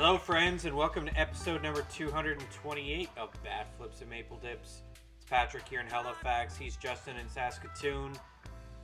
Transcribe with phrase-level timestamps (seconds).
[0.00, 4.82] Hello, friends, and welcome to episode number 228 of Bat Flips and Maple Dips.
[5.16, 6.56] It's Patrick here in Halifax.
[6.56, 8.12] He's Justin in Saskatoon.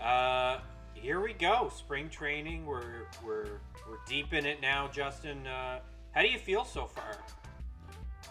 [0.00, 0.58] Uh,
[0.92, 1.70] here we go.
[1.72, 2.66] Spring training.
[2.66, 4.88] We're we're we're deep in it now.
[4.88, 5.78] Justin, uh,
[6.10, 7.16] how do you feel so far?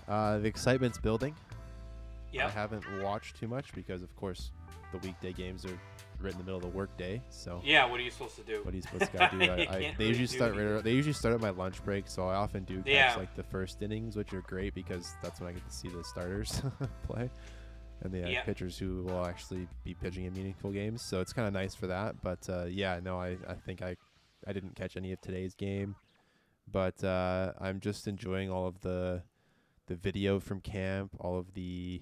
[0.09, 1.33] Uh, the excitement's building.
[2.33, 2.47] Yeah.
[2.47, 4.51] I haven't watched too much because, of course,
[4.91, 5.79] the weekday games are
[6.23, 7.21] right in the middle of the workday.
[7.29, 7.85] So Yeah.
[7.85, 8.61] What are you supposed to do?
[8.63, 9.41] what are you supposed to do?
[9.51, 10.55] I, I, they really usually start.
[10.55, 13.15] Right, they usually start at my lunch break, so I often do catch Yeah.
[13.17, 16.03] like the first innings, which are great because that's when I get to see the
[16.03, 16.61] starters
[17.03, 17.29] play
[18.01, 18.43] and the uh, Yeah.
[18.43, 21.01] pitchers who will actually be pitching in meaningful games.
[21.01, 22.21] So it's kind of nice for that.
[22.21, 23.95] But uh, yeah, no, I, I think I
[24.47, 25.95] I didn't catch any of today's game,
[26.71, 29.23] but uh, I'm just enjoying all of the
[29.87, 32.01] the video from camp, all of the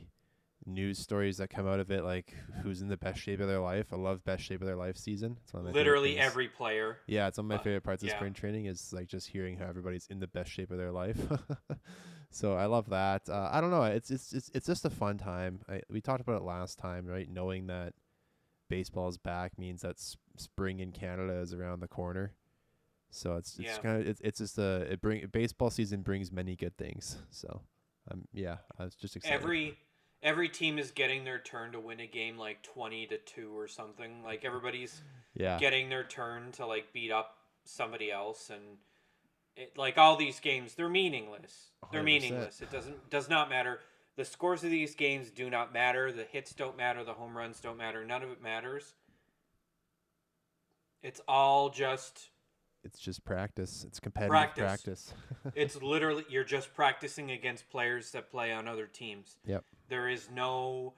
[0.65, 2.33] news stories that come out of it, like
[2.63, 3.87] who's in the best shape of their life.
[3.91, 5.37] I love best shape of their life season.
[5.43, 6.99] It's one of my Literally every player.
[7.07, 8.15] Yeah, it's one of my Uh, favorite parts of yeah.
[8.17, 11.17] spring training is like just hearing how everybody's in the best shape of their life.
[12.31, 13.27] so I love that.
[13.29, 13.83] Uh, I don't know.
[13.83, 15.61] It's it's it's it's just a fun time.
[15.67, 17.29] I, we talked about it last time, right?
[17.29, 17.93] Knowing that
[18.69, 22.33] baseball's back means that s- spring in Canada is around the corner.
[23.09, 23.81] So it's it's Yeah.
[23.81, 27.17] kind of it's it's just a it bring baseball season brings many good things.
[27.29, 27.61] So
[28.09, 29.35] um yeah, I was just excited.
[29.41, 29.77] Every
[30.23, 33.67] every team is getting their turn to win a game like 20 to 2 or
[33.67, 34.23] something.
[34.23, 35.01] Like everybody's
[35.35, 38.77] yeah getting their turn to like beat up somebody else and
[39.55, 42.05] it, like all these games they're meaningless they're 100%.
[42.05, 43.79] meaningless it doesn't does not matter
[44.17, 47.59] the scores of these games do not matter the hits don't matter the home runs
[47.59, 48.93] don't matter none of it matters
[51.01, 52.29] it's all just
[52.83, 53.83] it's just practice.
[53.87, 54.63] It's competitive Practice.
[54.63, 55.13] practice.
[55.55, 59.63] it's literally you're just practicing against players that play on other teams yep.
[59.91, 60.93] There is no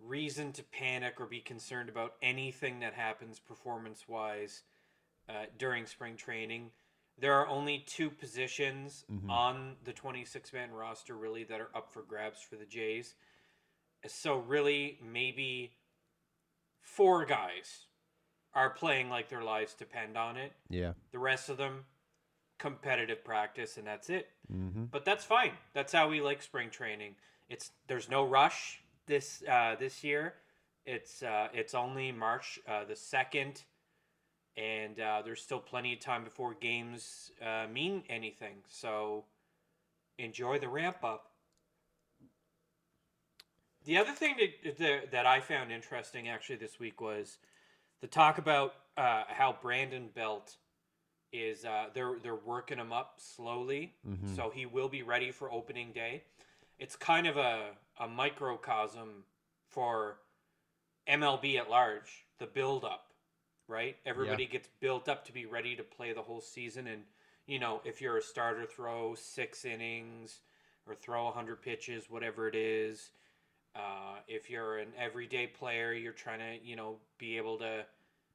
[0.00, 4.62] reason to panic or be concerned about anything that happens performance wise
[5.28, 6.70] uh, during spring training.
[7.18, 9.30] There are only two positions Mhm.
[9.30, 13.14] on the 26 man roster, really, that are up for grabs for the Jays.
[14.06, 15.76] So, really, maybe
[16.80, 17.86] four guys
[18.54, 20.52] are playing like their lives depend on it.
[20.68, 20.94] Yeah.
[21.12, 21.86] The rest of them,
[22.58, 24.84] competitive practice, and that's it Mm-hmm.
[24.92, 25.52] but that's fine.
[25.72, 27.14] That's how we like spring training.
[27.48, 30.34] It's there's no rush this uh, this year.
[30.86, 33.62] It's uh, it's only March uh, the second,
[34.56, 38.56] and uh, there's still plenty of time before games uh, mean anything.
[38.68, 39.24] So
[40.18, 41.30] enjoy the ramp up.
[43.84, 47.38] The other thing that, that that I found interesting actually this week was
[48.02, 50.56] the talk about uh, how Brandon Belt
[51.34, 54.34] is uh, they're they're working him up slowly, Mhm.
[54.36, 56.24] so he will be ready for opening day.
[56.78, 59.24] It's kind of a a microcosm
[59.68, 60.20] for
[61.06, 63.12] MLB at large, the build up,
[63.68, 63.96] right?
[64.06, 67.04] Everybody gets built up to be ready to play the whole season, and
[67.46, 70.40] you know if you're a starter, throw six innings
[70.86, 73.10] or throw 100 pitches, whatever it is.
[73.74, 77.84] Uh, if you're an everyday player, you're trying to, you know, be able to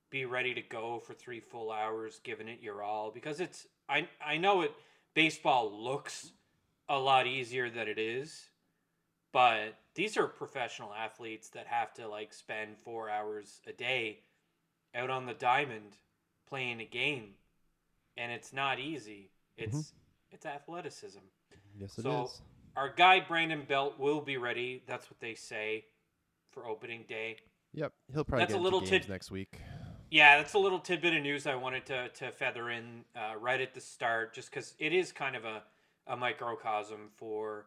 [0.09, 3.11] be ready to go for three full hours, giving it your all.
[3.11, 4.73] Because it's, I, I know it,
[5.13, 6.31] baseball looks
[6.87, 8.49] a lot easier than it is,
[9.31, 14.19] but these are professional athletes that have to like spend four hours a day
[14.95, 15.97] out on the diamond
[16.47, 17.35] playing a game,
[18.17, 19.29] and it's not easy.
[19.59, 19.77] Mm-hmm.
[19.77, 19.93] It's,
[20.31, 21.19] it's athleticism
[21.79, 22.03] Yes, it is.
[22.03, 22.31] So,
[22.75, 24.83] our guy Brandon Belt will be ready.
[24.87, 25.85] That's what they say
[26.51, 27.37] for opening day.
[27.73, 27.93] Yep.
[28.13, 29.59] He'll probably That's get a little games tid- next week.
[30.11, 33.61] Yeah, that's a little tidbit of news I wanted to, to feather in uh, right
[33.61, 35.61] at the start, just because it is kind of a,
[36.07, 37.65] a microcosm for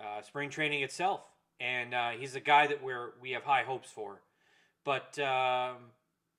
[0.00, 1.20] uh, spring training itself.
[1.60, 4.20] And uh, he's a guy that we're, we have high hopes for.
[4.84, 5.76] But um,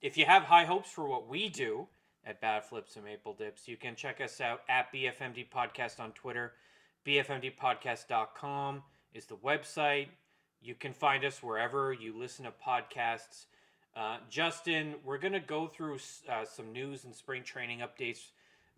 [0.02, 1.88] if you have high hopes for what we do
[2.26, 6.12] at Bat Flips and Maple Dips, you can check us out at BFMD Podcast on
[6.12, 6.54] Twitter.
[7.06, 8.84] BFMDpodcast.com
[9.14, 10.08] is the website.
[10.62, 13.46] You can find us wherever you listen to podcasts.
[13.98, 15.98] Uh, Justin, we're going to go through
[16.30, 18.30] uh, some news and spring training updates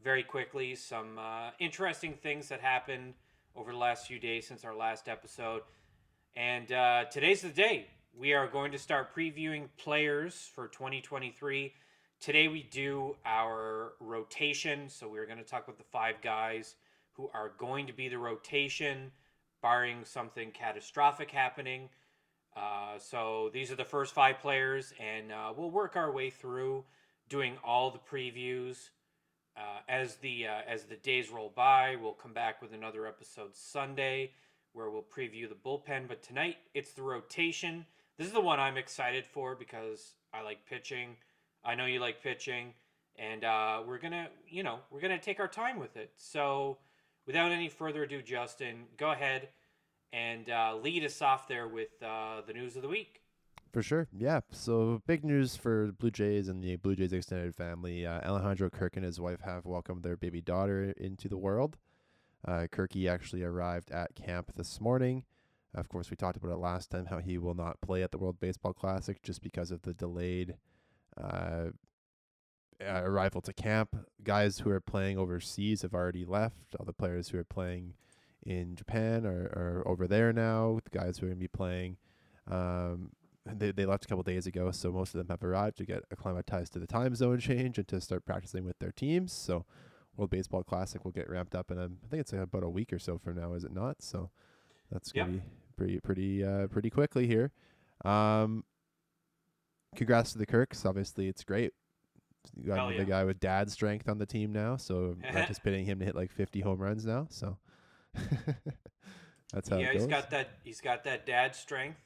[0.02, 0.76] very quickly.
[0.76, 3.16] Some uh, interesting things that happened
[3.54, 5.64] over the last few days since our last episode.
[6.38, 7.88] And uh, today's the day.
[8.18, 11.74] We are going to start previewing players for 2023.
[12.22, 14.88] Today we do our rotation.
[14.88, 16.76] So we're going to talk with the five guys
[17.12, 19.12] who are going to be the rotation,
[19.62, 21.90] barring something catastrophic happening.
[22.60, 26.84] Uh, so these are the first five players, and uh, we'll work our way through
[27.30, 28.90] doing all the previews
[29.56, 31.96] uh, as the uh, as the days roll by.
[32.02, 34.32] We'll come back with another episode Sunday
[34.74, 36.08] where we'll preview the bullpen.
[36.08, 37.86] But tonight it's the rotation.
[38.18, 41.16] This is the one I'm excited for because I like pitching.
[41.64, 42.74] I know you like pitching,
[43.18, 46.12] and uh, we're gonna you know we're gonna take our time with it.
[46.18, 46.78] So
[47.26, 49.48] without any further ado, Justin, go ahead
[50.14, 53.22] and uh, lead us off there with uh, the news of the week.
[53.72, 54.08] For sure.
[54.18, 54.40] Yeah.
[54.52, 58.06] So big news for Blue Jays and the Blue Jays extended family.
[58.06, 61.78] Uh, Alejandro Kirk and his wife have welcomed their baby daughter into the world.
[62.48, 65.24] Uh, Kirky actually arrived at camp this morning.
[65.76, 68.18] Of course, we talked about it last time how he will not play at the
[68.18, 70.56] World Baseball Classic just because of the delayed
[71.16, 71.66] uh,
[72.82, 73.96] uh, arrival to camp.
[74.24, 76.76] Guys who are playing overseas have already left.
[76.80, 77.94] All the players who are playing
[78.46, 80.80] in Japan are, are over there now.
[80.84, 81.98] The guys who are going to be playing
[82.50, 83.12] um,
[83.46, 86.04] they, they left a couple days ago, so most of them have arrived to get
[86.12, 89.34] acclimatized to the time zone change and to start practicing with their teams.
[89.34, 89.66] So,
[90.18, 92.92] World Baseball Classic will get ramped up in a, I think it's about a week
[92.92, 94.02] or so from now, is it not?
[94.02, 94.30] So,
[94.92, 95.42] that's gonna be
[95.78, 97.52] pretty pretty uh, pretty quickly here.
[98.04, 98.64] Um,
[99.96, 100.86] congrats to the Kirks.
[100.86, 101.74] Obviously, it's great.
[102.56, 103.04] You got yeah.
[103.04, 106.32] guy with dad strength on the team now, so I'm anticipating him to hit like
[106.32, 107.28] 50 home runs now.
[107.30, 107.58] So
[109.54, 110.50] that's how yeah, he's got that.
[110.64, 112.00] He's got that dad strength.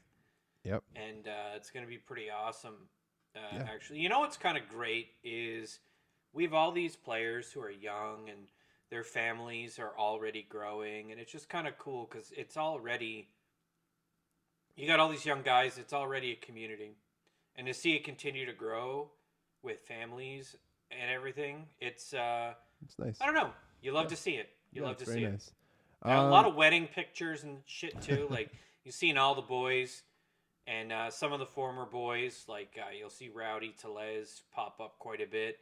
[0.64, 0.84] Yep.
[0.96, 2.88] And uh, it's going to be pretty awesome.
[3.36, 3.68] Uh, Yeah.
[3.74, 5.80] Actually, you know what's kind of great is
[6.34, 8.40] we have all these players who are young and
[8.90, 13.30] their families are already growing, and it's just kind of cool because it's already
[14.76, 15.78] you got all these young guys.
[15.78, 16.96] It's already a community,
[17.56, 19.10] and to see it continue to grow
[19.64, 20.56] with families
[20.92, 22.54] and everything, it's uh,
[22.86, 23.18] It's nice.
[23.22, 23.52] I don't know.
[23.82, 24.10] You love Yeah.
[24.10, 24.50] to see it.
[24.72, 25.52] You Yeah, love to see very it.
[26.04, 26.20] Nice.
[26.20, 28.28] Uh, a lot Um, of wedding pictures and shit too.
[28.32, 28.52] like
[28.84, 30.04] you've seen all the boys,
[30.68, 32.46] and uh, some of the former boys.
[32.48, 35.58] Like uh, you'll see Rowdy Tellez pop up quite a bit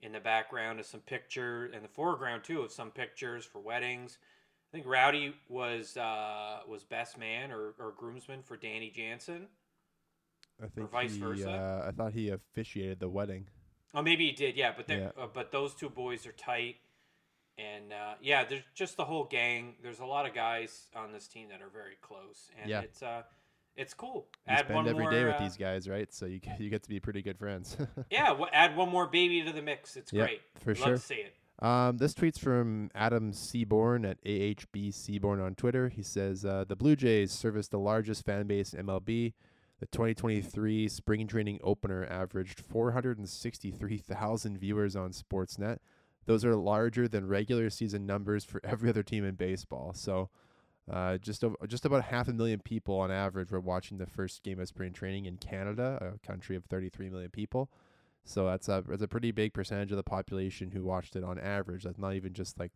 [0.00, 4.18] in the background of some picture, in the foreground too of some pictures for weddings.
[4.72, 9.48] I think Rowdy was uh, was best man or, or groomsman for Danny Jansen.
[10.62, 11.50] I think vice he, versa?
[11.50, 13.46] Uh, I thought he officiated the wedding.
[13.92, 14.72] Oh, maybe he did, yeah.
[14.76, 15.10] But Yeah.
[15.16, 16.76] uh, but those two boys are tight,
[17.58, 19.74] and uh, yeah, there's just the whole gang.
[19.82, 22.80] There's a lot of guys on this team that are very close, and Yeah.
[22.80, 23.22] it's uh,
[23.76, 24.26] it's cool.
[24.46, 26.12] You add spend one every more, day with uh, these guys, right?
[26.12, 27.76] So you get- you get to be pretty good friends.
[28.10, 29.96] Yeah, w- add one more baby to the mix.
[29.96, 30.40] It's Yep, great.
[30.60, 30.92] for Love sure.
[30.94, 31.34] to see it.
[31.64, 35.88] Um, this tweet's from Adam Seaborn at AHB Seaborn on Twitter.
[35.88, 39.32] He says uh, the Blue Jays service the largest fan base in MLB.
[39.80, 45.78] The 2023 spring training opener averaged 463,000 viewers on Sportsnet.
[46.26, 49.92] Those are larger than regular season numbers for every other team in baseball.
[49.94, 50.30] So,
[50.90, 54.60] uh, just just about half a million people on average were watching the first game
[54.60, 57.70] of spring training in Canada, a country of 33 million people.
[58.24, 61.38] So that's a that's a pretty big percentage of the population who watched it on
[61.38, 61.84] average.
[61.84, 62.72] That's not even just like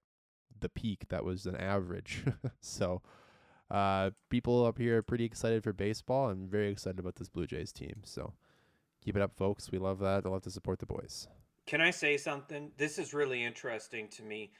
[0.60, 1.06] the peak.
[1.08, 2.24] That was an average.
[2.60, 3.02] so
[3.70, 6.28] uh, people up here are pretty excited for baseball.
[6.28, 8.02] and very excited about this Blue Jays team.
[8.04, 8.34] So
[9.02, 9.70] keep it up, folks.
[9.70, 10.24] We love that.
[10.24, 11.28] I love to support the boys.
[11.68, 12.70] Can I say something?
[12.78, 14.52] This is really interesting to me.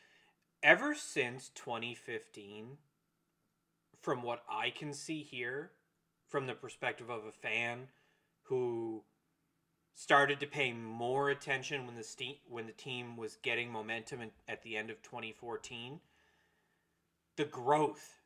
[0.62, 2.76] Ever since 2015,
[4.02, 5.70] from what I can see here,
[6.28, 7.88] from the perspective of a fan
[8.43, 9.05] who
[9.94, 14.76] started to pay more attention when the when the team was getting momentum at the
[14.76, 16.00] end of 2014,
[17.37, 18.16] the growth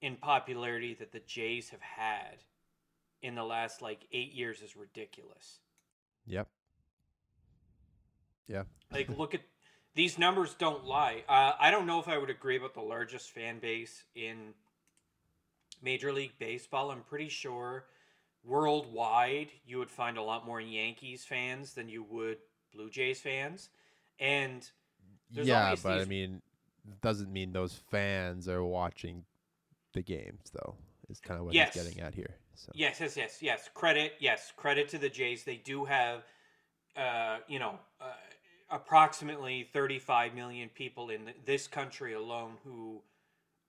[0.00, 2.42] in popularity that the Jays have had
[3.22, 5.60] in the last like 8 years is ridiculous.
[6.26, 6.48] Yep.
[8.48, 8.64] Yeah.
[8.90, 9.40] Like, look at
[9.94, 11.24] these numbers don't lie.
[11.28, 14.54] Uh, I don't know if I would agree about the largest fan base in
[15.82, 16.90] Major League Baseball.
[16.90, 17.86] I'm pretty sure
[18.44, 22.38] worldwide you would find a lot more Yankees fans than you would
[22.72, 23.70] Blue Jays fans.
[24.18, 24.68] And
[25.30, 26.42] There's yeah, but I these- mean,
[27.00, 29.24] doesn't mean those fans are watching
[29.92, 30.76] the games though.
[31.08, 31.74] Is kind of what Yes.
[31.74, 32.36] he's getting at here.
[32.54, 33.68] So yes, yes, yes, yes.
[33.74, 35.44] Credit, yes, credit to the Jays.
[35.44, 36.24] They do have,
[36.96, 38.12] uh, you know, uh,
[38.74, 43.00] approximately 35 million people in this country alone who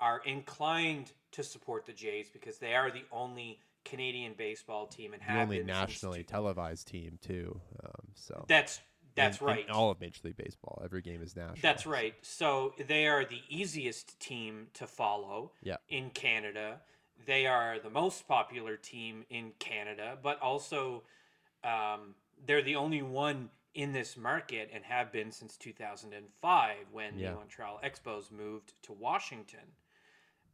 [0.01, 5.21] are inclined to support the Jays because they are the only Canadian baseball team and
[5.21, 7.59] the have only nationally televised team too.
[7.83, 8.81] Um, so That's
[9.13, 9.69] that's in- in right.
[9.69, 11.59] all of Major League Baseball, every game is national.
[11.61, 12.15] That's right.
[12.21, 15.77] So they are the easiest team to follow Yeah.
[15.87, 16.81] in Canada.
[17.25, 21.03] They are the most popular team in Canada, but also
[21.63, 27.31] um, they're the only one in this market and have been since 2005 when Yeah.
[27.31, 29.75] the Montreal Expos moved to Washington.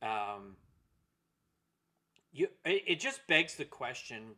[0.01, 0.57] Um,
[2.33, 4.35] you, it, it just begs the question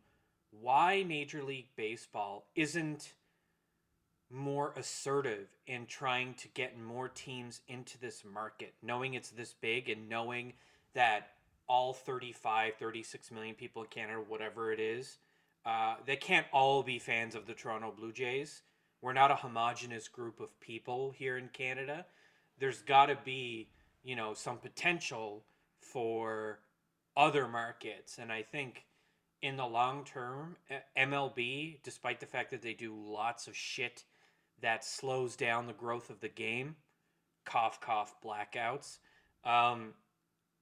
[0.50, 3.14] why Major League Baseball isn't
[4.30, 9.88] more assertive in trying to get more teams into this market, knowing it's this big
[9.88, 10.52] and knowing
[10.94, 11.30] that
[11.66, 15.18] all 35, 36 million people in Canada, whatever it is,
[15.64, 18.62] uh, they can't all be fans of the Toronto Blue Jays.
[19.04, 22.06] We're not a homogenous group of people here in Canada.
[22.58, 23.68] There's got to be
[24.02, 25.44] you know, some potential
[25.78, 26.60] for
[27.16, 28.18] other markets.
[28.18, 28.84] And I think
[29.42, 34.04] in the long term, eh, MLB, despite the fact that they do lots of shit
[34.62, 36.76] that slows down the growth of the game,
[37.44, 38.98] cough, cough, blackouts,
[39.44, 39.94] um,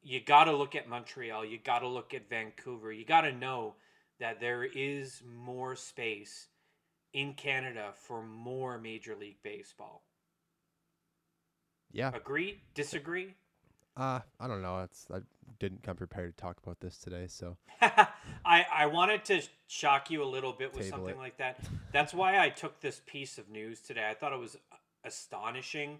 [0.02, 1.44] you got to look at Montreal.
[1.44, 2.92] You got to look at Vancouver.
[2.92, 3.76] You got to know
[4.18, 6.48] that there is more space
[7.12, 10.02] in Canada for more Major League Baseball.
[11.92, 12.10] Yeah.
[12.14, 12.62] Agree?
[12.74, 13.34] Disagree?
[13.96, 14.80] Uh, I don't know.
[14.80, 15.18] It's I
[15.58, 20.22] didn't come prepared to talk about this today, so I I wanted to shock you
[20.22, 21.18] a little bit with Table something it.
[21.18, 21.60] like that.
[21.92, 24.08] That's why I took this piece of news today.
[24.08, 24.56] I thought it was
[25.04, 25.98] astonishing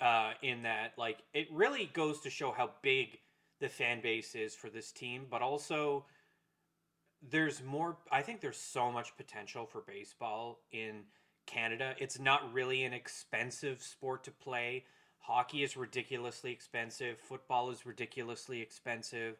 [0.00, 3.18] uh, in that like it really goes to show how big
[3.60, 6.04] the fan base is for this team, but also
[7.30, 11.04] there's more I think there's so much potential for baseball in
[11.46, 11.94] Canada.
[11.98, 14.84] It's not really an expensive sport to play.
[15.18, 17.18] Hockey is ridiculously expensive.
[17.18, 19.36] Football is ridiculously expensive.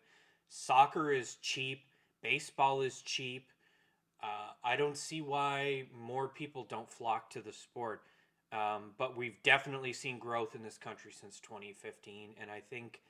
[0.49, 1.81] Soccer is cheap.
[2.23, 3.49] Baseball is cheap.
[4.23, 8.03] Uh, I don't see why more people don't flock to the sport.
[8.53, 12.35] Um, but we've definitely seen growth in this country since 2015.
[12.41, 13.01] And I think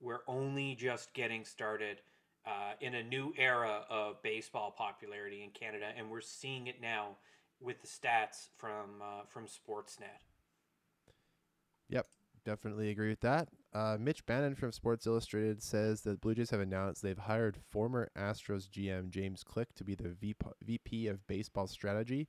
[0.00, 2.00] we're only just getting started
[2.46, 5.86] uh, in a new era of baseball popularity in Canada.
[5.96, 7.16] And we're seeing it now
[7.60, 10.22] with the stats from, uh, from Sportsnet.
[11.88, 12.06] Yep,
[12.44, 13.48] definitely agree with that.
[13.72, 18.10] Uh, Mitch Bannon from Sports Illustrated says that Blue Jays have announced they've hired former
[18.16, 22.28] Astros GM James Click to be the VP, VP of baseball strategy.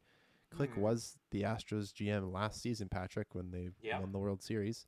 [0.50, 0.82] Click Hmm.
[0.82, 4.02] was the Astros GM last season, Patrick, when they Yep.
[4.02, 4.88] won the World Series.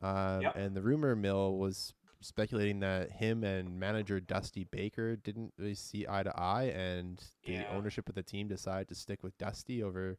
[0.00, 0.56] Um, Yep.
[0.56, 6.06] And the rumor mill was speculating that him and manager Dusty Baker didn't really see
[6.08, 7.76] eye to eye, and the Yeah.
[7.76, 10.18] ownership of the team decided to stick with Dusty over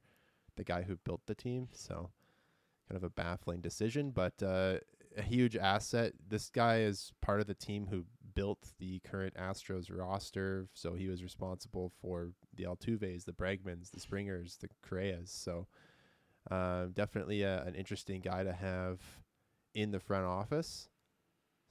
[0.55, 1.69] the guy who built the team.
[1.71, 2.11] So,
[2.87, 4.79] kind of a baffling decision, but uh,
[5.17, 6.13] a huge asset.
[6.27, 11.07] This guy is part of the team who built the current Astros roster, so he
[11.09, 15.31] was responsible for the Altuves, the Bregmans, the Springers, the Correas.
[15.31, 15.67] So,
[16.49, 19.01] um, definitely a, an interesting guy to have
[19.73, 20.87] in the front office.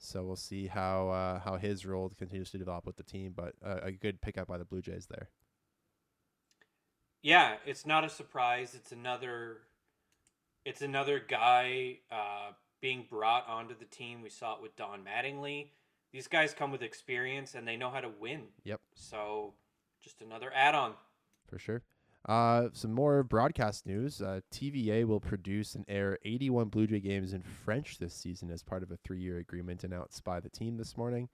[0.01, 3.53] So we'll see how uh, how his role continues to develop with the team, but
[3.63, 5.29] uh, a good pickup by the Blue Jays there.
[7.21, 8.73] Yeah, it's not a surprise.
[8.73, 9.57] It's another
[10.65, 12.51] it's another guy uh,
[12.81, 14.21] being brought onto the team.
[14.21, 15.67] We saw it with Don Mattingly.
[16.13, 18.43] These guys come with experience and they know how to win.
[18.63, 18.79] Yep.
[18.95, 19.53] So
[20.01, 20.93] just another add-on.
[21.47, 21.83] For sure.
[22.29, 24.21] Uh, some more broadcast news.
[24.21, 28.61] Uh, TVA will produce and air 81 Blue Jay games in French this season as
[28.61, 31.27] part of a three-year agreement announced by the team this morning.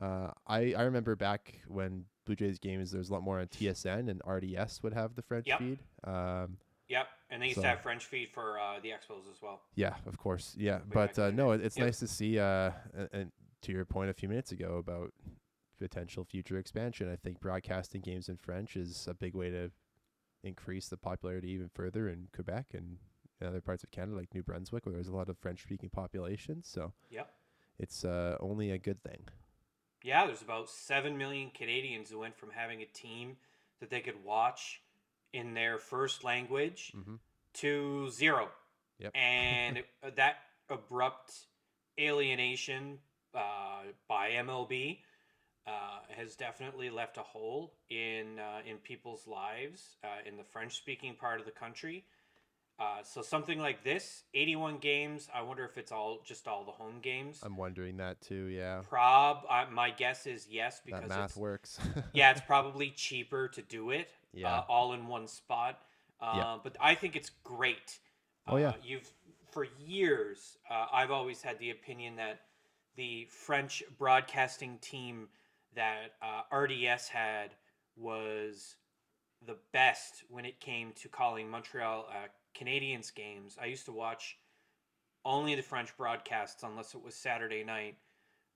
[0.00, 3.48] Uh, I I remember back when Blue Jays games, there was a lot more on
[3.48, 5.58] TSN and RDS would have the French Yep.
[5.58, 5.78] feed.
[6.04, 6.56] Um,
[6.88, 9.60] Yep, and they used So- to have French feed for uh, the Expos as well.
[9.74, 10.56] Yeah, of course.
[10.58, 11.84] Yeah, but uh, no, it's Yep.
[11.86, 12.38] nice to see.
[12.38, 15.12] Uh, and, and to your point a few minutes ago about
[15.78, 19.70] potential future expansion, I think broadcasting games in French is a big way to
[20.42, 22.96] increase the popularity even further in Quebec and
[23.44, 26.66] other parts of Canada, like New Brunswick, where there's a lot of French-speaking populations.
[26.68, 27.32] So Yep.
[27.78, 29.28] it's uh, only a good thing.
[30.02, 33.36] Yeah, there's about 7 million Canadians who went from having a team
[33.80, 34.80] that they could watch
[35.32, 37.14] in their first language Mm-hmm.
[37.54, 38.48] to zero.
[38.98, 39.12] Yep.
[39.16, 39.82] And
[40.16, 40.36] that
[40.68, 41.32] abrupt
[41.98, 42.98] alienation
[43.34, 44.98] uh, by MLB
[45.70, 50.76] uh, has definitely left a hole in uh, in people's lives uh, in the French
[50.76, 52.04] speaking part of the country.
[52.78, 55.28] Uh, so something like this, 81 games.
[55.34, 57.40] I wonder if it's all just all the home games.
[57.42, 58.46] I'm wondering that too.
[58.46, 61.78] Yeah, Prob, uh, my guess is yes because that math it's, works.
[62.14, 64.60] yeah, it's probably cheaper to do it Yeah.
[64.60, 65.78] uh, all in one spot.
[66.22, 66.58] Uh, Yeah.
[66.62, 67.98] But I think it's great.
[68.46, 68.72] Oh, yeah.
[68.82, 69.12] You've
[69.52, 70.56] for years.
[70.70, 72.40] Uh, I've always had the opinion that
[72.96, 75.28] the French broadcasting team
[75.74, 77.50] that uh, RDS had
[77.96, 78.76] was
[79.46, 83.56] the best when it came to calling Montreal uh, Canadiens games.
[83.60, 84.36] I used to watch
[85.24, 87.96] only the French broadcasts unless it was Saturday night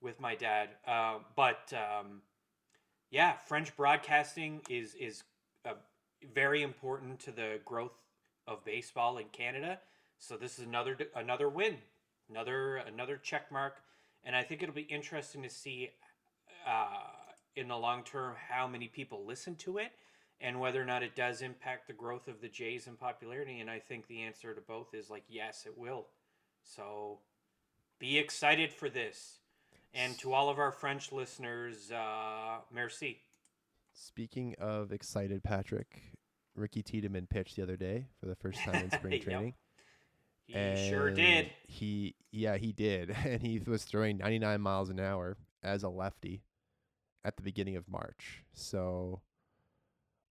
[0.00, 0.70] with my dad.
[0.86, 2.22] Uh, but um,
[3.10, 5.22] yeah, French broadcasting is is
[5.64, 5.74] uh,
[6.34, 7.96] very important to the growth
[8.46, 9.78] of baseball in Canada.
[10.18, 11.76] So this is another another win,
[12.28, 13.76] another another check mark,
[14.24, 15.90] and I think it'll be interesting to see
[16.66, 16.86] uh,
[17.56, 19.92] in the long term how many people listen to it
[20.40, 23.60] and whether or not it does impact the growth of the Jays in popularity.
[23.60, 26.06] And I think the answer to both is like yes, it will.
[26.62, 27.20] So
[27.98, 29.38] be excited for this.
[29.94, 33.20] And to all of our French listeners, uh, merci.
[33.92, 36.02] Speaking of excited, Patrick,
[36.56, 39.22] Ricky Tiedemann pitched the other day for the first time in spring Yep.
[39.22, 39.54] training.
[40.46, 41.50] He sure did.
[41.66, 43.10] He yeah, he did.
[43.24, 46.42] And he was throwing 99 miles an hour as a lefty
[47.24, 48.44] at the beginning of March.
[48.52, 49.20] So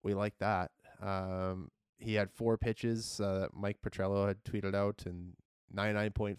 [0.02, 0.70] we like that.
[1.02, 5.32] Um, he had four pitches uh, that Mike Petriello had tweeted out and
[5.74, 6.38] 99.4,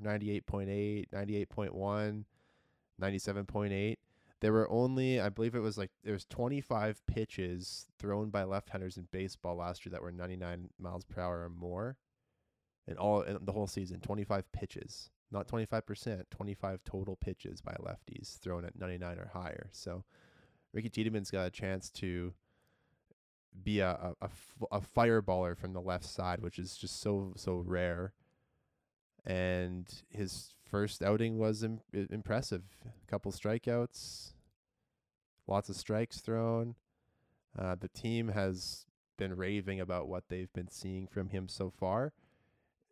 [0.00, 2.24] 98.8, 98.1,
[3.00, 3.96] 97.8.
[4.40, 8.96] There were only, I believe it was like, there was 25 pitches thrown by left-handers
[8.96, 11.96] in baseball last year that were 99 miles per hour or more
[12.88, 18.38] And all in the whole season 25 pitches not 25% 25 total pitches by lefties
[18.38, 19.68] thrown at 99 or higher.
[19.72, 20.04] So
[20.72, 22.32] ricky tiedemann has got a chance to
[23.62, 24.28] be a, a,
[24.70, 28.12] a fireballer from the left side which is just so so rare.
[29.24, 32.62] And his first outing was Im- impressive.
[32.84, 34.32] A couple strikeouts
[35.46, 36.74] lots of strikes thrown.
[37.58, 38.86] Uh, the team has
[39.18, 42.12] been raving about what they've been seeing from him so far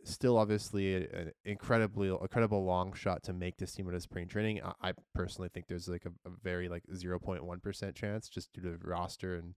[0.05, 4.61] still obviously an incredibly incredible long shot to make this team out of spring training.
[4.63, 8.29] I, I personally think there's like a, a very like zero point one percent chance
[8.29, 9.55] just due to the roster and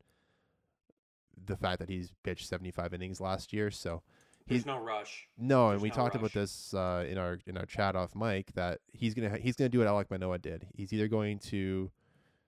[1.45, 3.71] the fact that he's pitched seventy five innings last year.
[3.71, 4.01] So
[4.45, 5.27] he's no rush.
[5.37, 8.15] No, There's and we no talked about this uh, in our in our chat off
[8.15, 10.67] mic that he's gonna ha- he's gonna do what Alek Manoah did.
[10.73, 11.91] He's either going to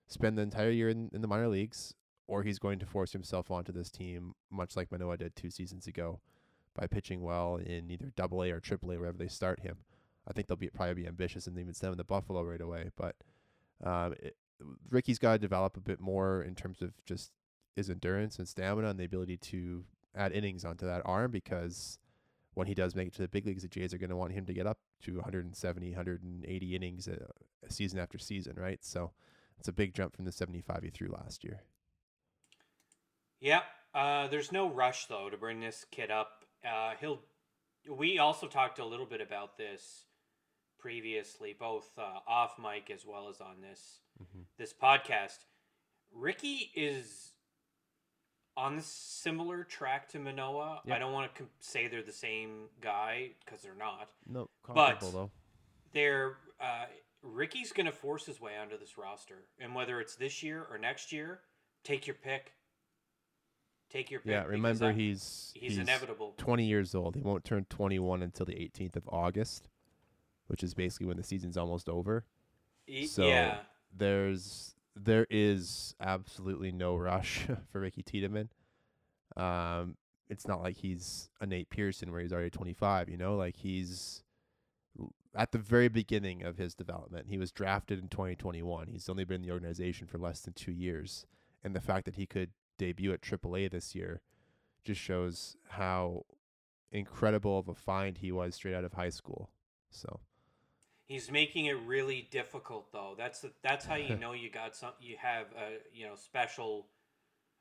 [0.08, 1.94] spend the entire year in, in the minor leagues
[2.28, 5.86] or he's going to force himself onto this team, much like Manoah did two seasons
[5.86, 6.20] ago
[6.76, 9.78] by pitching well in either double A or triple A, wherever they start him.
[10.28, 12.90] I think they'll be probably be ambitious and even send him to Buffalo right away.
[12.96, 13.16] But
[13.82, 14.36] um, it,
[14.90, 17.32] Ricky's got to develop a bit more in terms of just
[17.74, 21.98] his endurance and stamina and the ability to add innings onto that arm because
[22.54, 24.32] when he does make it to the big leagues, the Jays are going to want
[24.32, 28.82] him to get up to 170, 180 innings a season after season, right?
[28.82, 29.12] So
[29.58, 31.60] it's a big jump from the 75 he threw last year.
[33.40, 33.60] Yeah.
[33.94, 36.45] Uh, there's no rush though to bring this kid up.
[36.66, 37.20] Uh, he'll.
[37.88, 40.06] We also talked a little bit about this
[40.78, 44.42] previously, both uh, off mic as well as on this Mm-hmm.
[44.58, 45.44] this podcast.
[46.10, 47.32] Ricky is
[48.56, 50.80] on the similar track to Manoah.
[50.90, 54.08] I don't want to com- say they're the same guy because they're not.
[54.26, 55.30] No, But- though.
[55.92, 56.86] They're uh,
[57.22, 60.78] Ricky's going to force his way onto this roster, and whether it's this year or
[60.78, 61.40] next year,
[61.84, 62.52] take your pick.
[63.90, 64.30] Take your pick.
[64.32, 66.34] Yeah, remember I- he's he's, inevitable.
[66.36, 67.14] 20 years old.
[67.14, 69.68] He won't turn 21 until the 18th of August,
[70.48, 72.24] which is basically when the season's almost over.
[72.88, 73.58] Y- So yeah,
[73.96, 78.48] there's there is absolutely no rush for Ricky Tiedemann.
[79.36, 79.96] Um,
[80.28, 83.08] it's not like he's a Nate Pearson where he's already 25.
[83.08, 84.22] You know, like he's
[85.34, 87.26] at the very beginning of his development.
[87.28, 88.88] He was drafted in 2021.
[88.88, 91.26] He's only been in the organization for less than two years,
[91.62, 94.20] and the fact that he could debut at AAA this year
[94.84, 96.24] just shows how
[96.92, 99.50] incredible of a find he was straight out of high school.
[99.90, 100.20] So
[101.04, 103.14] he's making it really difficult though.
[103.16, 104.92] That's the, that's how you know you got some.
[105.00, 106.86] You have a you know special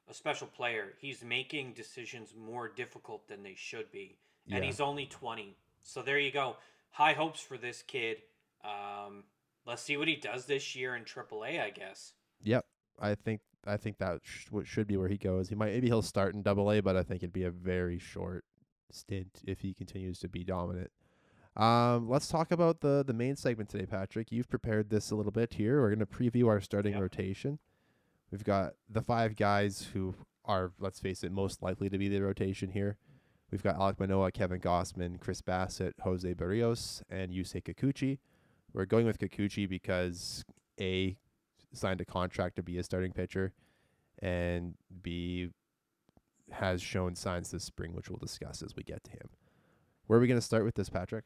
[0.08, 0.94] a special player.
[1.00, 4.18] He's making decisions more difficult than they should be,
[4.50, 4.70] and Yeah.
[4.70, 5.58] he's only twenty.
[5.82, 6.58] So there you go.
[6.92, 8.18] High hopes for this kid.
[8.64, 9.24] Um,
[9.66, 11.62] let's see what he does this year in AAA.
[11.62, 12.14] I guess.
[12.44, 12.66] Yep,
[13.00, 15.50] I think I think that sh- what should be where he goes.
[15.50, 17.98] He might maybe he'll start in Double A, but I think it'd be a very
[18.00, 18.46] short
[18.92, 20.92] stint if he continues to be dominant.
[21.56, 24.32] Um, let's talk about the the main segment today, Patrick.
[24.32, 25.82] You've prepared this a little bit here.
[25.82, 27.02] We're gonna preview our starting Yep.
[27.02, 27.60] rotation.
[28.32, 32.20] We've got the five guys who are, let's face it, most likely to be the
[32.22, 32.98] rotation here.
[33.52, 38.20] We've got Alek Manoah, Kevin Gausman, Chris Bassitt, José Berríos, and Yusei Kikuchi.
[38.74, 40.44] We're going with Kikuchi because
[40.82, 41.18] A
[41.76, 43.54] signed a contract to be a starting pitcher,
[44.20, 45.50] and B
[46.52, 49.30] has shown signs this spring, which we'll discuss as we get to him.
[50.08, 51.26] Where are we going to start with this, Patrick?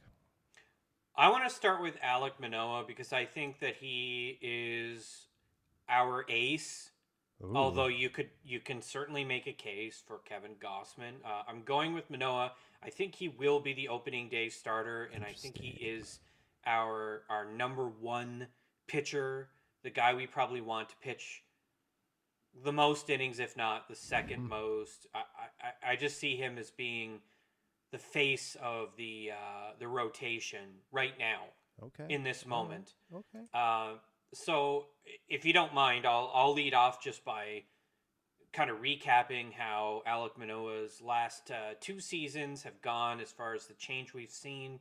[1.15, 5.27] I want to start with Alek Manoah because I think that he is
[5.89, 6.91] our ace.
[7.53, 11.15] Although you could, you can certainly make a case for Kevin Gausman.
[11.23, 12.51] Uh, I'm going with Manoah.
[12.83, 16.19] I think he will be the opening day starter, and I think he is
[16.65, 18.47] our our number one
[18.87, 19.49] pitcher,
[19.83, 21.43] the guy we probably want to pitch
[22.63, 24.49] the most innings, if not the 2nd Mhm.
[24.49, 25.07] most.
[25.13, 25.23] I,
[25.61, 27.21] I I just see him as being
[27.91, 32.05] the face of the uh, the rotation right now okay.
[32.09, 32.95] in this moment.
[33.13, 33.45] okay.
[33.53, 33.95] Uh,
[34.33, 34.89] so,
[35.27, 37.63] if you don't mind, I'll I'll lead off just by
[38.51, 43.67] kind of recapping how Alek Manoah's last uh, two seasons have gone as far as
[43.67, 44.79] the change we've seen,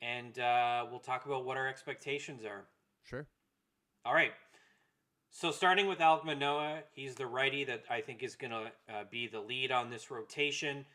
[0.00, 2.66] and uh, we'll talk about what our expectations are.
[3.04, 3.26] Sure.
[4.08, 4.32] All right.
[5.30, 9.04] So starting with Alek Manoah, he's the righty that I think is going to uh,
[9.10, 10.86] be the lead on this rotation.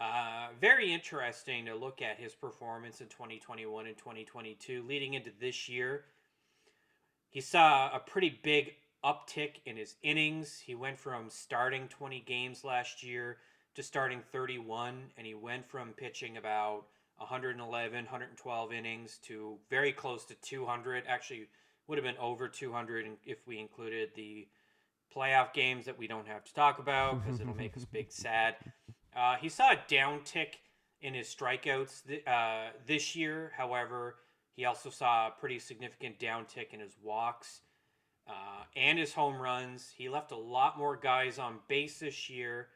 [0.00, 4.86] Uh, very interesting to look at his performance in 2021 and 2022.
[4.88, 6.04] Leading into this year,
[7.28, 8.72] he saw a pretty big
[9.04, 10.58] uptick in his innings.
[10.58, 13.36] He went from starting 20 games last year
[13.74, 16.84] to starting 31, and he went from pitching about
[17.18, 21.04] 111, 112 innings to very close to 200.
[21.06, 21.48] Actually,
[21.86, 24.48] would have been over 200 if we included the
[25.14, 28.56] playoff games that we don't have to talk about because it'll make us big sad.
[29.14, 30.54] Uh, he saw a downtick
[31.02, 33.52] in his strikeouts th- uh, this year.
[33.56, 34.16] However,
[34.56, 37.60] he also saw a pretty significant downtick in his walks
[38.28, 39.92] uh, and his home runs.
[39.96, 42.68] He left a lot more guys on base this year,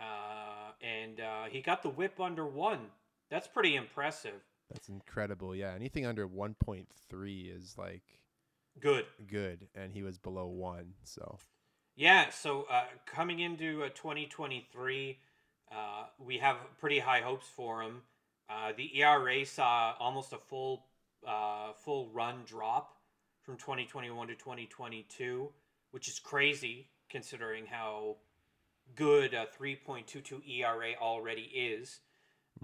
[0.00, 2.86] uh, and uh, he got the whip under one.
[3.30, 4.40] That's pretty impressive.
[4.70, 5.54] That's incredible.
[5.54, 8.02] Yeah, anything under 1.3 is like
[8.80, 9.06] Good.
[9.26, 10.94] good, and he was below one.
[11.04, 11.38] So
[11.94, 15.18] Yeah, so uh, coming into uh, 2023,
[15.72, 15.76] uh,
[16.18, 18.02] we have pretty high hopes for him.
[18.48, 20.84] Uh, the ERA saw almost a full
[21.26, 22.96] uh, full run drop
[23.42, 25.48] from 2021 to 2022,
[25.90, 28.16] which is crazy considering how
[28.94, 32.00] good a 3.22 ERA already is.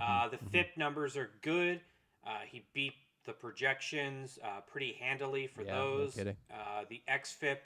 [0.01, 1.81] Uh, the FIP numbers are good.
[2.27, 6.15] Uh, he beat the projections uh, pretty handily for Yeah, those.
[6.15, 6.37] kidding.
[6.53, 7.59] Uh, the XFIP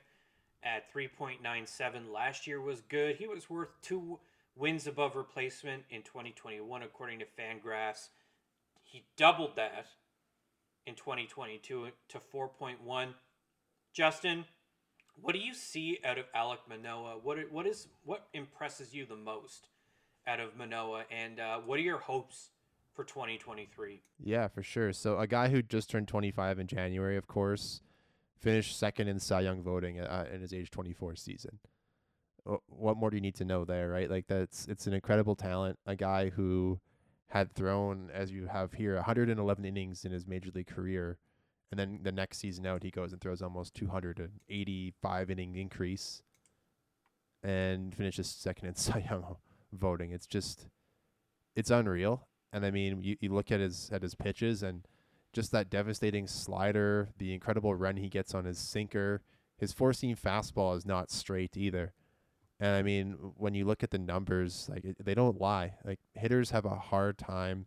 [0.62, 3.16] at 3.97 last year was good.
[3.16, 4.18] He was worth two
[4.54, 8.08] wins above replacement in 2021, according to Fangraphs.
[8.82, 9.86] He doubled that
[10.86, 13.08] in 2022 to 4.1.
[13.92, 14.44] Justin,
[15.20, 17.18] what do you see out of Alek Manoah?
[17.22, 19.68] What what is what impresses you the most
[20.26, 22.50] out of Manoah, and uh, what are your hopes
[22.96, 24.00] for 2023?
[24.18, 24.92] yeah, for sure.
[24.92, 27.82] So a guy who just turned 25 in January, of course,
[28.40, 31.58] finished second in Cy Young voting uh, in his age 24 season.
[32.68, 34.08] What more do you need to know there, right?
[34.08, 35.78] Like that's it's an incredible talent.
[35.84, 36.80] A guy who
[37.28, 41.18] had thrown, as you have here, 111 innings in his major league career,
[41.70, 46.22] and then the next season out he goes and throws almost 285 inning increase,
[47.42, 49.36] and finishes second in Cy Young
[49.72, 50.12] voting.
[50.12, 50.68] It's just,
[51.56, 52.28] it's unreal.
[52.52, 54.86] And I mean, you, you look at his at his pitches and
[55.32, 59.22] just that devastating slider, the incredible run he gets on his sinker.
[59.58, 61.92] His four seam fastball is not straight either.
[62.58, 65.74] And I mean, when you look at the numbers, like it, they don't lie.
[65.84, 67.66] Like hitters have a hard time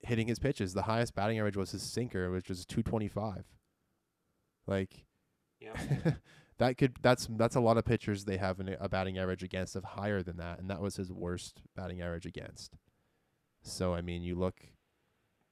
[0.00, 0.74] hitting his pitches.
[0.74, 3.44] The highest batting average was his sinker, which was 225.
[4.66, 5.04] Like
[5.60, 6.12] Yeah.
[6.58, 9.74] that could that's that's a lot of pitchers they have an, a batting average against
[9.74, 12.76] of higher than that, and that was his worst batting average against.
[13.62, 14.60] So I mean, you look,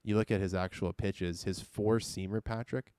[0.03, 1.45] you look at his actual pitches.
[1.45, 2.93] His four seamer, Patrick,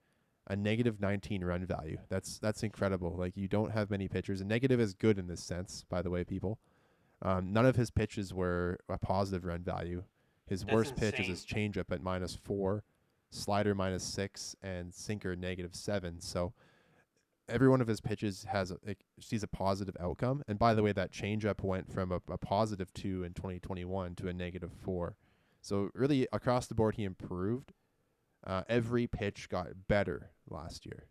[0.47, 1.97] a negative 19 run value.
[2.09, 3.15] That's that's incredible.
[3.17, 4.41] Like you don't have many pitchers.
[4.41, 6.59] And negative is good in this sense, by the way, people.
[7.21, 10.03] Um, none of his pitches were a positive run value.
[10.47, 12.83] His That's worst pitch is his changeup at minus four,
[13.31, 16.21] slider minus six, and sinker negative seven.
[16.21, 16.53] So
[17.49, 20.43] every one of his pitches has a, it sees a positive outcome.
[20.47, 24.27] And by the way, that changeup went from a, a positive two in 2021 to
[24.27, 25.15] a negative four.
[25.61, 27.73] So really across the board, he improved.
[28.45, 31.07] Uh, every pitch got better last year.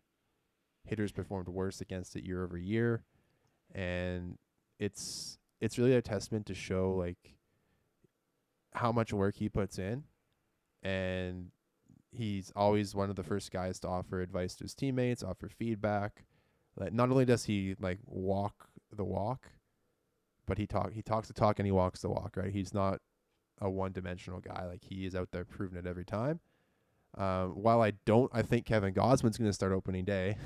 [0.85, 3.03] Hitters performed worse against it year over year,
[3.75, 4.37] and
[4.79, 7.35] it's it's really a testament to show like
[8.73, 10.05] how much work he puts in,
[10.81, 11.51] and
[12.11, 16.25] he's always one of the first guys to offer advice to his teammates, offer feedback.
[16.75, 19.51] Like not only does he like walk the walk,
[20.45, 22.37] but he talk he talks the talk and he walks the walk.
[22.37, 22.51] Right?
[22.51, 22.99] He's not
[23.59, 24.65] a one dimensional guy.
[24.67, 26.39] Like he is out there proving it every time.
[27.17, 30.37] Um, while I don't, I think Kevin Gausman's going to start opening day.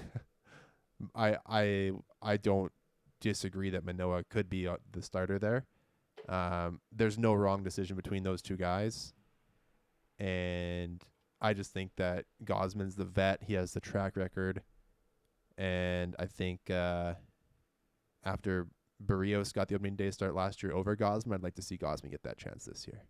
[1.15, 2.71] I I I don't
[3.19, 5.65] disagree that Manoah could be uh, the starter there.
[6.29, 9.13] Um, there's no wrong decision between those two guys,
[10.19, 11.03] and
[11.41, 13.43] I just think that Gausman's the vet.
[13.43, 14.61] He has the track record,
[15.57, 17.15] and I think uh,
[18.23, 18.67] after
[19.03, 22.11] Berríos got the opening day start last year over Gausman, I'd like to see Gausman
[22.11, 23.03] get that chance this year.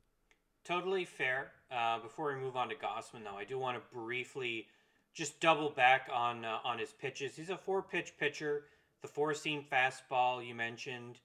[0.63, 1.52] Totally fair.
[1.72, 4.67] Uh, before we move on to Gausman, though, I do want to briefly
[5.13, 7.36] just double back on uh, on his pitches.
[7.36, 8.63] He's a four pitch pitcher.
[9.02, 11.20] The four seam fastball you mentioned.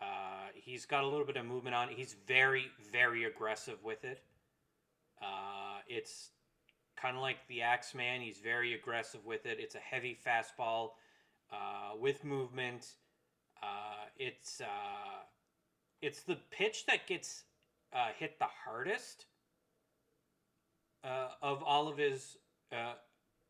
[0.00, 1.96] Uh, he's got a little bit of movement on it.
[1.96, 4.22] He's very very aggressive with it.
[5.20, 6.30] Uh, it's
[7.00, 8.20] kind of like the Axeman.
[8.20, 9.58] He's very aggressive with it.
[9.60, 10.90] It's a heavy fastball
[11.52, 12.86] uh, with movement.
[13.62, 15.24] Uh, it's uh,
[16.02, 17.44] it's the pitch that gets
[17.92, 19.26] uh, hit the hardest
[21.04, 22.36] uh, of all of his
[22.72, 22.94] uh,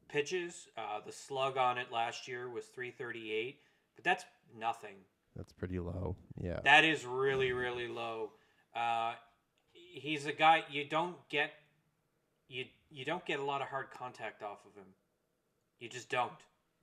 [0.08, 0.68] pitches.
[0.76, 3.60] Uh, the slug on it last year was 338,
[3.94, 4.24] but that's
[4.58, 4.96] nothing.
[5.36, 6.16] That's pretty low.
[6.40, 6.60] Yeah.
[6.64, 8.32] That is really, really low.
[8.74, 9.12] Uh,
[9.72, 11.52] he's a guy you don't get
[12.50, 14.88] you you don't get a lot of hard contact off of him.
[15.78, 16.32] You just don't.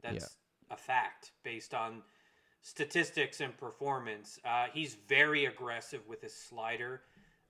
[0.02, 0.38] That's
[0.72, 2.02] a fact based on
[2.62, 4.40] statistics and performance.
[4.46, 7.02] Uh, he's very aggressive with his slider.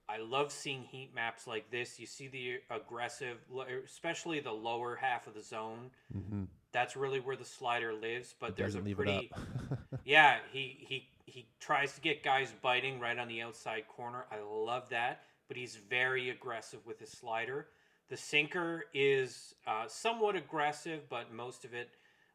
[0.10, 2.00] I love seeing heat maps like this.
[2.00, 3.38] You see the aggressive,
[3.86, 5.92] especially the lower half of the zone.
[6.16, 6.44] Mm-hmm.
[6.72, 8.34] That's really where the slider lives.
[8.40, 9.32] But there's a pretty,
[10.06, 10.38] yeah.
[10.52, 14.26] He he he tries to get guys biting right on the outside corner.
[14.32, 15.24] I love that.
[15.50, 17.68] But he's very aggressive with his slider.
[18.10, 21.90] The sinker is uh, somewhat aggressive, but most of it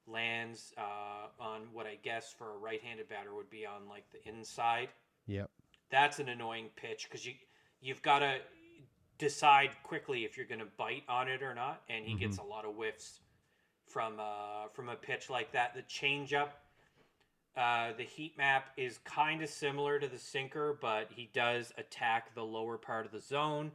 [0.06, 4.28] lands uh, on what I guess for a right-handed batter would be on like the
[4.28, 4.88] inside.
[5.26, 5.50] yep.
[5.90, 7.34] That's an annoying pitch because you
[7.80, 8.38] you've got to
[9.18, 12.42] decide quickly if you're going to bite on it or not, and he gets a
[12.42, 13.20] lot of whiffs
[13.86, 15.74] from uh, from a pitch like that.
[15.74, 16.48] The changeup,
[17.56, 22.34] uh, the heat map is kind of similar to the sinker, but he does attack
[22.34, 23.70] the lower part of the zone,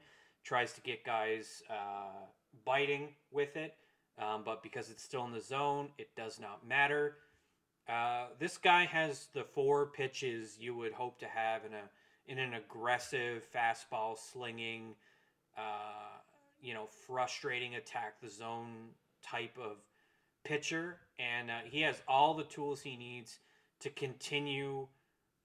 [0.47, 2.25] tries to get guys uh,
[2.65, 3.75] biting with it.
[4.17, 7.17] Um, but because it's still in the zone, it does not matter.
[7.87, 11.83] Uh, this guy has the four pitches you would hope to have in a
[12.29, 14.95] in an aggressive fastball slinging,
[15.57, 16.19] uh,
[16.61, 18.89] you know, frustrating attack the zone
[19.23, 19.77] type of
[20.43, 23.39] pitcher, and uh, he has all the tools he needs
[23.79, 24.87] to continue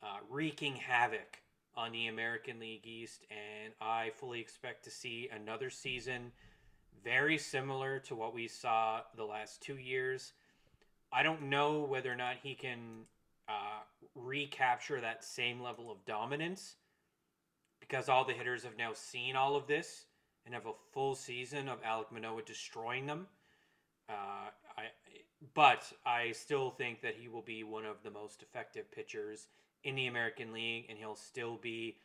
[0.03, 1.41] uh, wreaking havoc
[1.77, 3.25] on the American League East.
[3.31, 6.33] And I fully expect to see another season
[7.05, 10.33] very similar to what we saw the last two years.
[11.13, 12.79] I don't know whether or not he can
[13.49, 13.83] uh,
[14.15, 16.77] recapture that same level of dominance
[17.81, 20.07] because all the hitters have now seen all of this
[20.45, 23.27] and have a full season of Alek Manoah destroying them.
[24.09, 24.85] Uh, I,
[25.55, 29.49] but I still think that he will be one of the most effective pitchers
[29.85, 31.97] in the American League, and he'll still be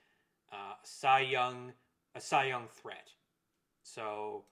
[0.51, 1.73] uh, Cy Young,
[2.15, 3.09] a Cy Young threat.
[3.83, 4.43] So,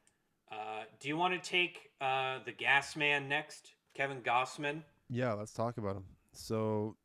[0.52, 4.82] uh, do you want to take uh, the Gas Man next, Kevin Gausman?
[5.10, 6.06] Yeah, let's talk about him.
[6.34, 6.96] So,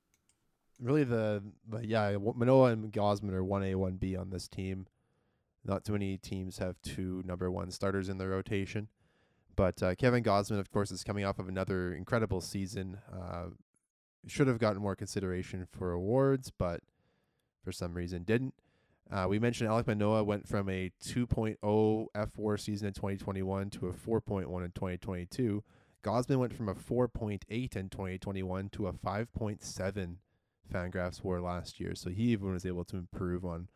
[0.81, 4.87] really, the, the yeah, Manoah and Gausman are one A, one B on this team.
[5.65, 8.89] Not too many teams have two number one starters in their rotation,
[9.57, 12.99] but uh, Kevin Gausman, of course, is coming off of another incredible season.
[13.13, 13.49] Uh,
[14.27, 16.81] should have gotten more consideration for awards, but
[17.65, 18.55] for some reason didn't.
[19.11, 21.57] Uh, we mentioned Alek Manoah went from a 2.0
[22.15, 25.65] fWAR season in 2021 to a 4.1 in 2022.
[26.05, 30.17] Gausman went from a 4.8 in 2021 to a 5.7
[30.73, 31.95] Fangraphs WAR last year.
[31.95, 33.69] So he even was able to improve on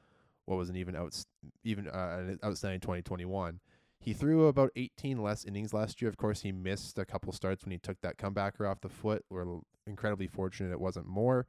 [0.47, 1.27] what was an even outs
[1.65, 3.61] even uh, an outstanding 2021.
[3.99, 6.11] He threw about 18 less innings last year.
[6.11, 9.25] Of course, he missed a couple starts when he took that comebacker off the foot.
[9.31, 11.47] We're incredibly fortunate it wasn't more.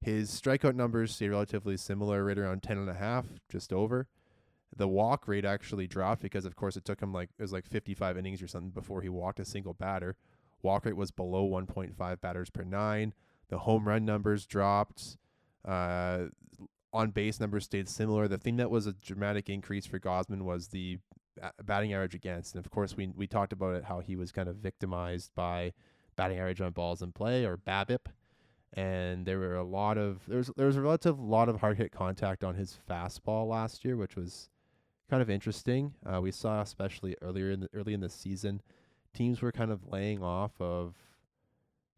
[0.00, 4.08] His strikeout numbers stay relatively similar, right around 10 and a half, just over.
[4.74, 7.66] The walk rate actually dropped because, of course, it took him like it was like
[7.66, 10.16] 55 innings or something before he walked a single batter.
[10.62, 13.12] Walk rate was below 1.5 batters per nine.
[13.48, 15.18] The home run numbers dropped.
[15.64, 16.26] Uh,
[16.92, 18.26] on base numbers stayed similar.
[18.28, 20.98] The thing that was a dramatic increase for Gausman was the
[21.64, 24.48] batting average against, and of course we we talked about it how he was kind
[24.48, 25.72] of victimized by
[26.16, 28.06] batting average on balls in play or BABIP,
[28.74, 31.76] and there were a lot of there was there was a relative lot of hard
[31.76, 34.48] hit contact on his fastball last year, which was
[35.08, 35.94] kind of interesting.
[36.06, 38.62] Uh, we saw especially earlier in the early in the season,
[39.14, 40.94] teams were kind of laying off of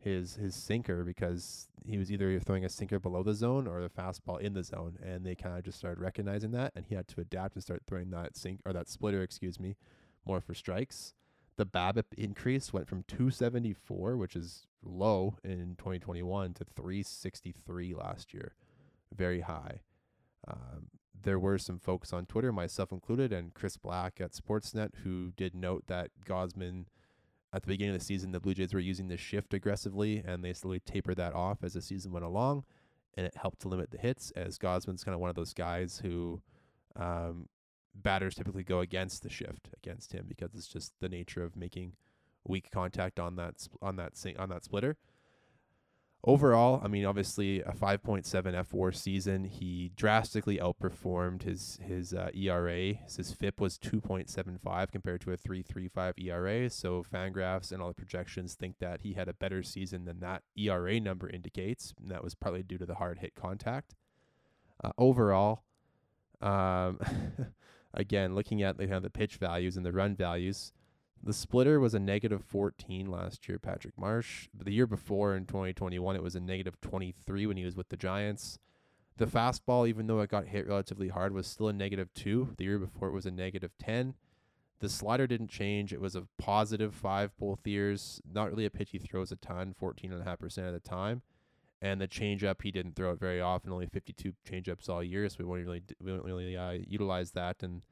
[0.02, 3.88] his his sinker because he was either throwing a sinker below the zone or the
[3.88, 7.08] fastball in the zone, and they kind of just started recognizing that, and he had
[7.08, 9.76] to adapt and start throwing that sink or that splitter, excuse me,
[10.26, 11.14] more for strikes.
[11.56, 18.54] The BABIP increase went from 274, which is low in 2021, to 363 last year,
[19.14, 19.80] very high.
[20.48, 20.88] Um,
[21.20, 25.54] there were some folks on Twitter, myself included, and Chris Black at Sportsnet, who did
[25.54, 26.86] note that Gausman
[27.52, 30.42] at the beginning of the season, the Blue Jays were using the shift aggressively, and
[30.42, 32.64] they slowly tapered that off as the season went along,
[33.14, 34.30] and it helped to limit the hits.
[34.32, 36.40] As Gausman's kind of one of those guys who
[36.96, 37.48] um,
[37.94, 41.92] batters typically go against the shift against him because it's just the nature of making
[42.46, 44.96] weak contact on that sp- on that sing- on that splitter.
[46.24, 49.42] Overall, I mean, obviously a 5.7 fWAR season.
[49.42, 52.94] He drastically outperformed his his uh, ERA.
[52.94, 56.70] His FIP was 2.75 compared to a 3.35 ERA.
[56.70, 60.44] So Fangraphs and all the projections think that he had a better season than that
[60.56, 63.96] ERA number indicates, and that was partly due to the hard hit contact.
[64.82, 65.64] Uh, overall,
[66.40, 67.00] um,
[67.94, 70.72] again, looking at the, the pitch values and the run values,
[71.22, 74.48] the splitter was a negative 14 last year, Patrick Marsh.
[74.52, 77.96] The year before in 2021, it was a negative 23 when he was with the
[77.96, 78.58] Giants.
[79.18, 82.54] The fastball, even though it got hit relatively hard, was still a negative two.
[82.56, 84.14] The year before it was a negative 10.
[84.80, 85.92] The slider didn't change.
[85.92, 88.20] It was a positive five both years.
[88.28, 91.22] Not really a pitch he throws a ton, 14.5% of the time.
[91.80, 95.28] And the changeup, he didn't throw it very often, only 52 changeups all year.
[95.28, 97.82] So we won't really, we won't really uh, utilize that in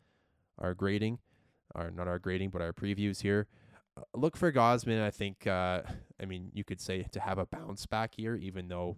[0.59, 1.19] our grading,
[1.75, 3.47] or not our grading, but our previews here.
[3.97, 5.03] Uh, look for Gausman.
[5.03, 5.83] I think, uh,
[6.21, 8.97] I mean, you could say to have a bounce back year, even though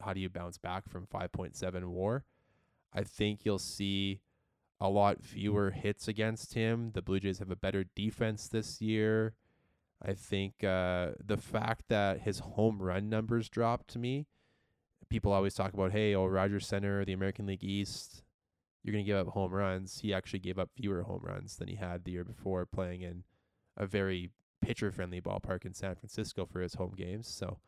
[0.00, 2.24] how do you bounce back from 5.7 war?
[2.92, 4.20] I think you'll see
[4.80, 6.92] a lot fewer hits against him.
[6.94, 9.34] The Blue Jays have a better defense this year.
[10.04, 14.26] I think uh, the fact that his home run numbers dropped to me,
[15.08, 18.22] people always talk about, hey, oh, Rogers Center, the American League East,
[18.86, 19.98] you're going to give up home runs.
[19.98, 23.24] He actually gave up fewer home runs than he had the year before playing in
[23.76, 24.30] a very
[24.62, 27.26] pitcher friendly ballpark in San Francisco for his home games.
[27.26, 27.58] So,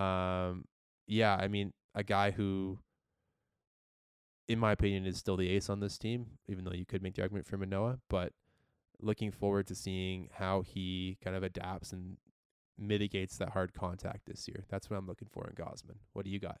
[0.00, 0.66] um,
[1.08, 2.78] yeah, I mean, a guy who,
[4.46, 7.16] in my opinion, is still the ace on this team, even though you could make
[7.16, 8.32] the argument for Manoah, but
[9.00, 12.18] looking forward to seeing how he kind of adapts and
[12.78, 14.64] mitigates that hard contact this year.
[14.68, 15.96] That's what I'm looking for in Gausman.
[16.12, 16.60] What do you got?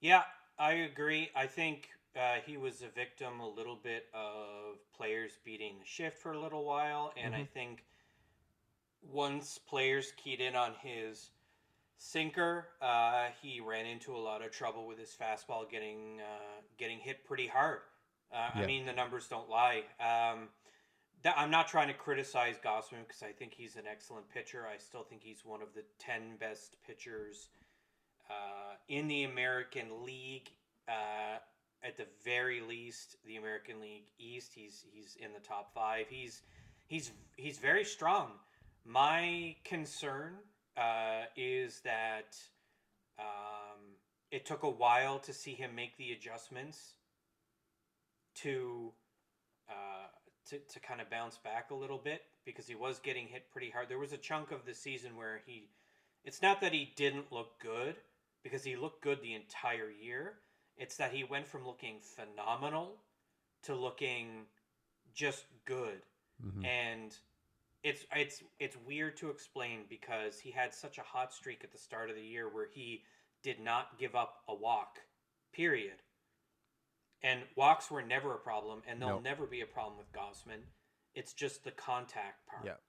[0.00, 0.24] Yeah,
[0.58, 1.30] I agree.
[1.36, 6.18] I think uh, he was a victim a little bit of players beating the shift
[6.18, 7.42] for a little while, and mm-hmm.
[7.42, 7.84] I think
[9.12, 11.30] once players keyed in on his
[11.98, 16.98] sinker, uh, he ran into a lot of trouble with his fastball getting uh, getting
[16.98, 17.78] hit pretty hard.
[18.32, 18.62] Uh, yeah.
[18.62, 19.82] I mean, the numbers don't lie.
[20.00, 20.48] Um,
[21.22, 24.66] that, I'm not trying to criticize Gausman because I think he's an excellent pitcher.
[24.72, 27.48] I still think he's one of the ten best pitchers
[28.30, 30.50] uh, in the American League.
[31.84, 36.06] At the very least, the American League East, he's he's in the top five.
[36.08, 36.42] He's
[36.86, 38.30] he's he's very strong.
[38.86, 40.34] My concern
[40.76, 42.36] uh, is that
[43.18, 43.96] um,
[44.30, 46.94] it took a while to see him make the adjustments
[48.36, 48.92] to
[49.68, 50.08] uh,
[50.46, 53.70] to, to kind of bounce back a little bit because he was getting hit pretty
[53.70, 53.88] hard.
[53.88, 55.70] There was a chunk of the season where he,
[56.24, 57.96] it's not that he didn't look good
[58.42, 60.34] because he looked good the entire year.
[60.76, 62.96] It's that he went from looking phenomenal
[63.64, 64.46] to looking
[65.14, 66.02] just good.
[66.44, 66.64] Mm-hmm.
[66.64, 67.16] And
[67.82, 71.78] it's it's it's weird to explain because he had such a hot streak at the
[71.78, 73.02] start of the year where he
[73.42, 74.98] did not give up a walk.
[75.52, 76.02] Period.
[77.22, 79.22] And walks were never a problem, and they'll nope.
[79.22, 80.60] never be a problem with Gausman.
[81.14, 82.80] It's just the contact part yep.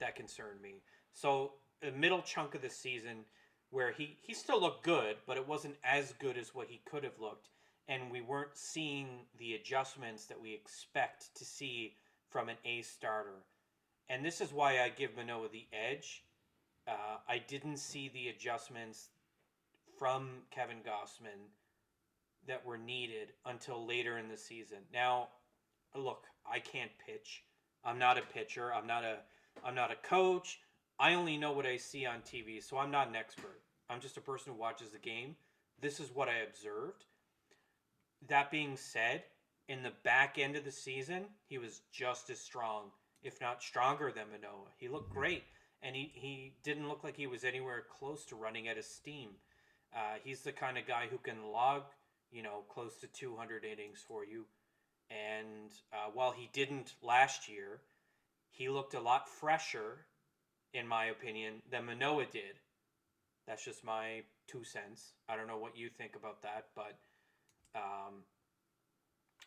[0.00, 0.82] that concerned me.
[1.12, 3.24] So the middle chunk of the season,
[3.70, 7.04] where he he still looked good, but it wasn't as good as what he could
[7.04, 7.48] have looked,
[7.88, 11.94] and we weren't seeing the adjustments that we expect to see
[12.28, 13.44] from an A starter
[14.08, 16.22] and this is why I give Manoah the edge.
[16.86, 19.08] Uh, I didn't see the adjustments
[19.98, 21.50] from Kevin Gausman
[22.46, 24.78] that were needed until later in the season.
[24.92, 25.28] Now,
[25.94, 27.42] look, I can't pitch.
[27.84, 28.72] I'm not a pitcher.
[28.72, 29.16] I'm not a
[29.64, 30.60] I'm not a coach.
[30.98, 33.60] I only know what I see on TV, so I'm not an expert.
[33.90, 35.36] I'm just a person who watches the game.
[35.80, 37.04] This is what I observed.
[38.28, 39.24] That being said,
[39.68, 42.90] in the back end of the season, he was just as strong
[43.26, 44.70] if not stronger than Manoah.
[44.78, 45.18] He looked mm-hmm.
[45.18, 45.44] great,
[45.82, 49.30] and he, he didn't look like he was anywhere close to running out of steam.
[49.94, 51.82] Uh, he's the kind of guy who can log,
[52.30, 54.44] you know, close to 200 innings for you.
[55.10, 57.80] And uh, while he didn't last year,
[58.50, 60.06] he looked a lot fresher,
[60.76, 62.60] in my opinion, than Manoah did.
[63.46, 65.12] That's just my two cents.
[65.28, 66.98] I don't know what you think about that, but
[67.74, 68.24] um,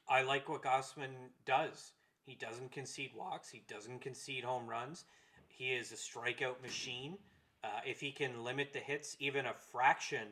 [0.08, 1.92] I like what Gausman does.
[2.26, 3.50] He doesn't concede walks.
[3.50, 5.06] He doesn't concede home runs.
[5.48, 7.18] He is a strikeout machine.
[7.63, 10.28] Uh, if he can limit the hits even a fraction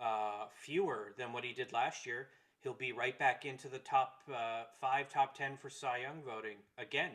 [0.00, 2.28] uh, fewer than what he did last year,
[2.62, 6.58] he'll be right back into the top uh, five, top 10 for Cy Young voting
[6.78, 7.12] again.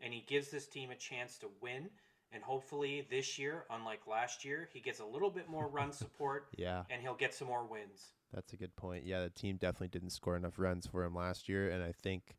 [0.00, 1.90] And he gives this team a chance to win.
[2.32, 6.46] And hopefully this year, unlike last year, he gets a little bit more run support.
[6.56, 6.84] yeah.
[6.90, 8.12] And he'll get some more wins.
[8.32, 9.04] That's a good point.
[9.04, 11.68] Yeah, the team definitely didn't score enough runs for him last year.
[11.70, 12.36] And I think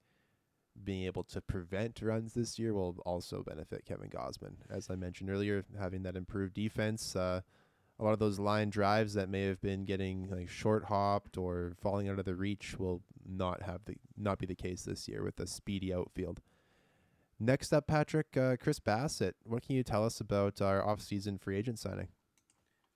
[0.82, 4.56] being able to prevent runs this year will also benefit Kevin Gausman.
[4.70, 7.42] As I mentioned earlier, having that improved defense, uh,
[8.00, 11.74] a lot of those line drives that may have been getting like short hopped or
[11.80, 15.24] falling out of the reach will not have the not be the case this year
[15.24, 16.42] with a speedy outfield.
[17.44, 19.34] Next up, Patrick, uh, Chris Bassitt.
[19.46, 22.10] What can you tell us about our off-season free agent signing?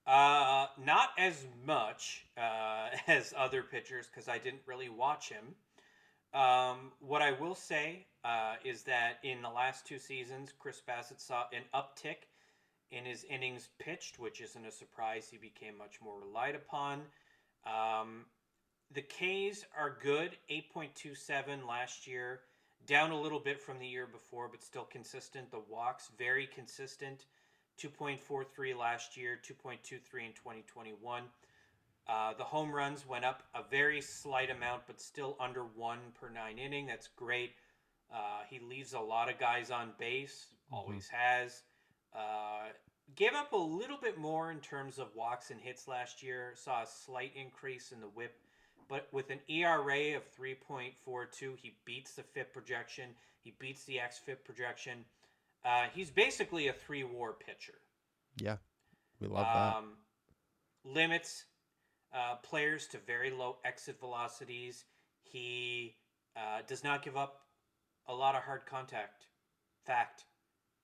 [0.06, 5.56] Uh, not as much uh, as other pitchers because I didn't really watch him.
[6.40, 11.20] Um, what I will say uh, is that in the last two seasons, Chris Bassitt
[11.20, 12.28] saw an uptick
[12.92, 15.28] in his innings pitched, which isn't a surprise.
[15.28, 17.02] He became much more relied upon.
[17.66, 18.26] Um,
[18.94, 22.42] the K's are good, 8.27 last year,
[22.86, 25.52] down a little bit from the year before, but still consistent.
[25.52, 27.26] The walks, very consistent,
[27.82, 29.72] 2.43 last year, 2.23
[30.26, 31.24] in 2021.
[32.08, 36.30] Uh, the home runs went up a very slight amount, but still under one per
[36.30, 36.86] nine inning.
[36.86, 37.54] That's great.
[38.14, 41.64] Uh, he leaves a lot of guys on base, always has.
[42.16, 42.70] Uh,
[43.16, 46.54] gave up a little bit more in terms of walks and hits last year.
[46.56, 48.36] Saw a slight increase in the whip,
[48.88, 53.10] but with an ERA of 3.42, he beats the FIP projection.
[53.42, 55.06] He beats the XFIP projection.
[55.64, 57.74] Uh, he's basically a three WAR pitcher.
[58.38, 58.58] Yeah,
[59.20, 59.76] we love that.
[59.78, 59.94] Um,
[60.84, 61.46] limits
[62.14, 64.86] uh, players to very low exit velocities.
[65.24, 65.96] He
[66.36, 67.42] uh, does not give up
[68.08, 69.26] a lot of hard contact.
[69.86, 70.26] Fact.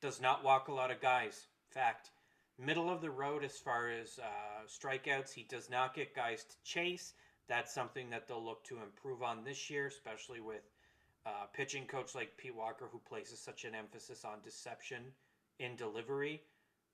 [0.01, 1.47] Does not walk a lot of guys.
[1.69, 2.09] Fact.
[2.57, 5.33] Middle of the road as far as uh, strikeouts.
[5.33, 7.13] He does not get guys to chase.
[7.51, 10.61] That's something that they'll look to improve on this year, especially with
[11.25, 15.03] uh, pitching coach like Pete Walker, who places such an emphasis on deception
[15.59, 16.43] in delivery.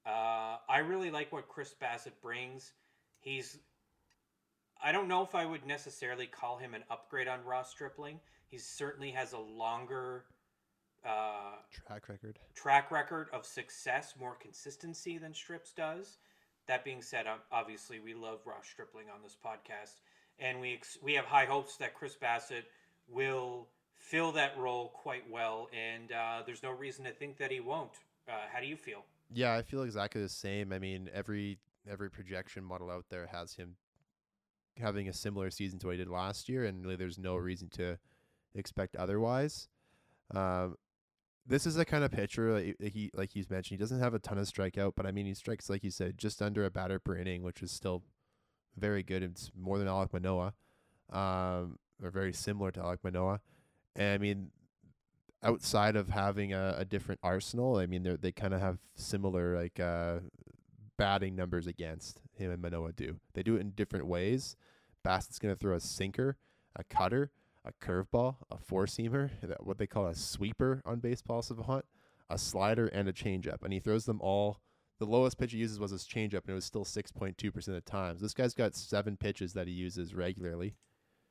[0.04, 2.74] Uh, I really like what Chris Bassitt brings.
[3.20, 3.60] He's
[4.84, 8.20] I don't know if I would necessarily call him an upgrade on Ross Stripling.
[8.48, 10.26] He certainly has a longer
[11.06, 12.40] uh, Track record.
[12.56, 16.18] track record of success, more consistency than Strips does.
[16.68, 20.02] That being said, obviously we love Ross Stripling on this podcast,
[20.40, 22.64] and we ex- we have high hopes that Chris Bassitt
[23.10, 23.68] will
[23.98, 27.92] fill that role quite well, and uh, there's no reason to think that he won't.
[28.28, 29.04] Uh, how do you feel?
[29.34, 30.72] Yeah, I feel exactly the same.
[30.72, 31.60] I mean, every
[31.90, 33.76] every projection model out there has him
[34.78, 37.70] having a similar season to what he did last year, and really, there's no reason
[37.70, 37.98] to
[38.56, 39.68] expect otherwise.
[40.34, 40.76] Um,
[41.46, 43.78] this is a kind of pitcher like he like he's mentioned.
[43.78, 46.18] He doesn't have a ton of strikeout, but I mean, he strikes like you said,
[46.18, 48.04] just under a batter per inning, which is still
[48.78, 49.24] very good.
[49.24, 50.54] It's more than Alek Manoah,
[51.12, 53.42] um, or very similar to Alek Manoah.
[53.96, 54.52] And I mean,
[55.44, 59.58] outside of having a, a different arsenal, I mean, they they kind of have similar
[59.58, 60.20] like uh,
[60.98, 63.20] batting numbers against him and Manoah do.
[63.34, 64.56] They do it in different ways.
[65.04, 66.38] Bassitt's going to throw a sinker,
[66.76, 67.32] a cutter,
[67.64, 71.86] a curveball, a four seamer, what they call a sweeper on baseball savant,
[72.30, 73.64] a slider, and a changeup.
[73.64, 74.60] And he throws them all.
[75.00, 77.82] The lowest pitch he uses was his changeup, and it was still 6.2% of the
[77.82, 78.22] times.
[78.22, 80.74] This guy's got seven pitches that he uses regularly.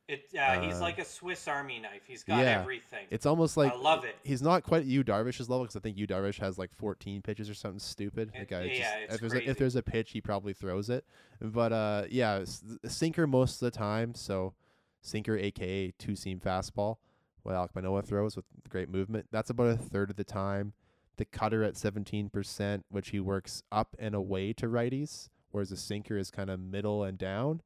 [0.08, 2.02] It uh, he's Uh, like a Swiss Army knife.
[2.06, 3.06] He's got yeah, everything.
[3.10, 4.14] It's almost like I love it.
[4.22, 7.22] He's not quite at Yu Darvish's level because I think Yu Darvish has like 14
[7.22, 8.30] pitches or something stupid.
[8.32, 10.90] It- Like, I yeah, just, if there's a, if there's a pitch, he probably throws
[10.90, 11.04] it.
[11.40, 12.44] But uh, yeah,
[12.86, 14.14] sinker most of the time.
[14.14, 14.54] So
[15.02, 16.98] sinker, aka two seam fastball,
[17.42, 19.26] what Alek Manoah throws with great movement.
[19.32, 20.74] That's about a third of the time.
[21.16, 26.18] The cutter at 17%, which he works up and away to righties, whereas the sinker
[26.18, 27.62] is kind of middle and down.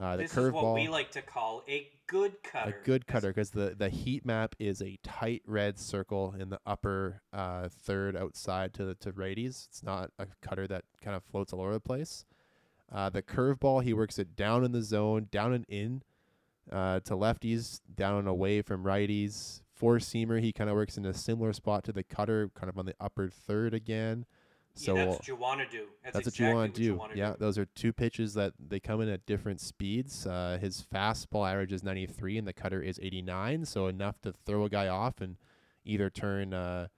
[0.00, 2.76] Uh, the this is what we like to call a good cutter.
[2.82, 6.60] a good cutter because the, the heat map is a tight red circle in the
[6.66, 9.66] upper uh, third outside to the to righties.
[9.68, 12.24] It's not a cutter that kind of floats all over the place.
[12.92, 16.02] Uh, the curveball he works it down in the zone, down and in
[16.70, 19.62] uh, to lefties, down and away from righties.
[19.76, 22.78] Four seamer he kind of works in a similar spot to the cutter, kind of
[22.78, 24.24] on the upper third again.
[24.74, 25.86] So yeah, that's what you want to do.
[26.02, 27.20] That's, that's exactly what you want to do.
[27.20, 30.26] yeah, those are two pitches that they come in at different speeds.
[30.26, 34.64] Uh, his fastball average is 93 and the cutter is 89, so enough to throw
[34.64, 35.36] a guy off and
[35.86, 36.88] either turn uh,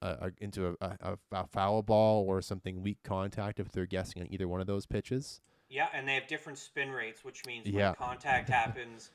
[0.00, 4.22] a, a, into a, a, a foul ball or something weak contact if they're guessing
[4.22, 5.42] on either one of those pitches.
[5.68, 7.88] Yeah, and they have different spin rates, which means Yeah.
[7.88, 9.10] when contact happens,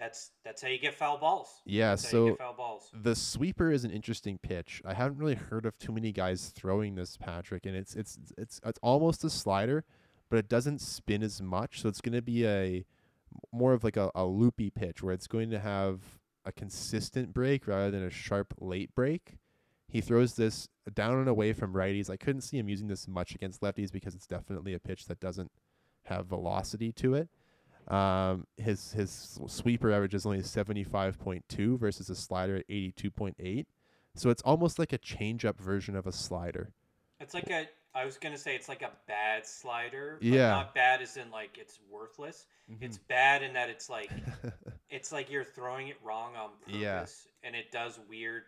[0.00, 1.60] that's that's how you get foul balls.
[1.64, 2.90] Yeah, That's how you so get foul balls.
[3.02, 4.82] the sweeper is an interesting pitch.
[4.84, 8.60] I haven't really heard of too many guys throwing this, Patrick, and it's it's it's
[8.64, 9.84] it's almost a slider,
[10.30, 11.82] but it doesn't spin as much.
[11.82, 12.84] So it's going to be a
[13.52, 16.00] more of like a, a loopy pitch where it's going to have
[16.44, 19.34] a consistent break rather than a sharp late break.
[19.88, 22.08] He throws this down and away from righties.
[22.08, 25.20] I couldn't see him using this much against lefties because it's definitely a pitch that
[25.20, 25.50] doesn't
[26.06, 27.28] have velocity to it.
[27.90, 32.64] Um, his his sweeper average is only seventy five point two versus a slider at
[32.68, 33.66] eighty two point eight.
[34.14, 36.72] So it's almost like a changeup version of a slider.
[37.18, 37.66] It's like a.
[37.92, 40.18] I was gonna say it's like a bad slider.
[40.22, 40.50] Yeah.
[40.50, 42.46] Not bad as in like it's worthless.
[42.80, 44.10] It's bad in that it's like
[44.90, 47.04] it's like you're throwing it wrong on purpose, Yeah.
[47.42, 48.44] and it does weird.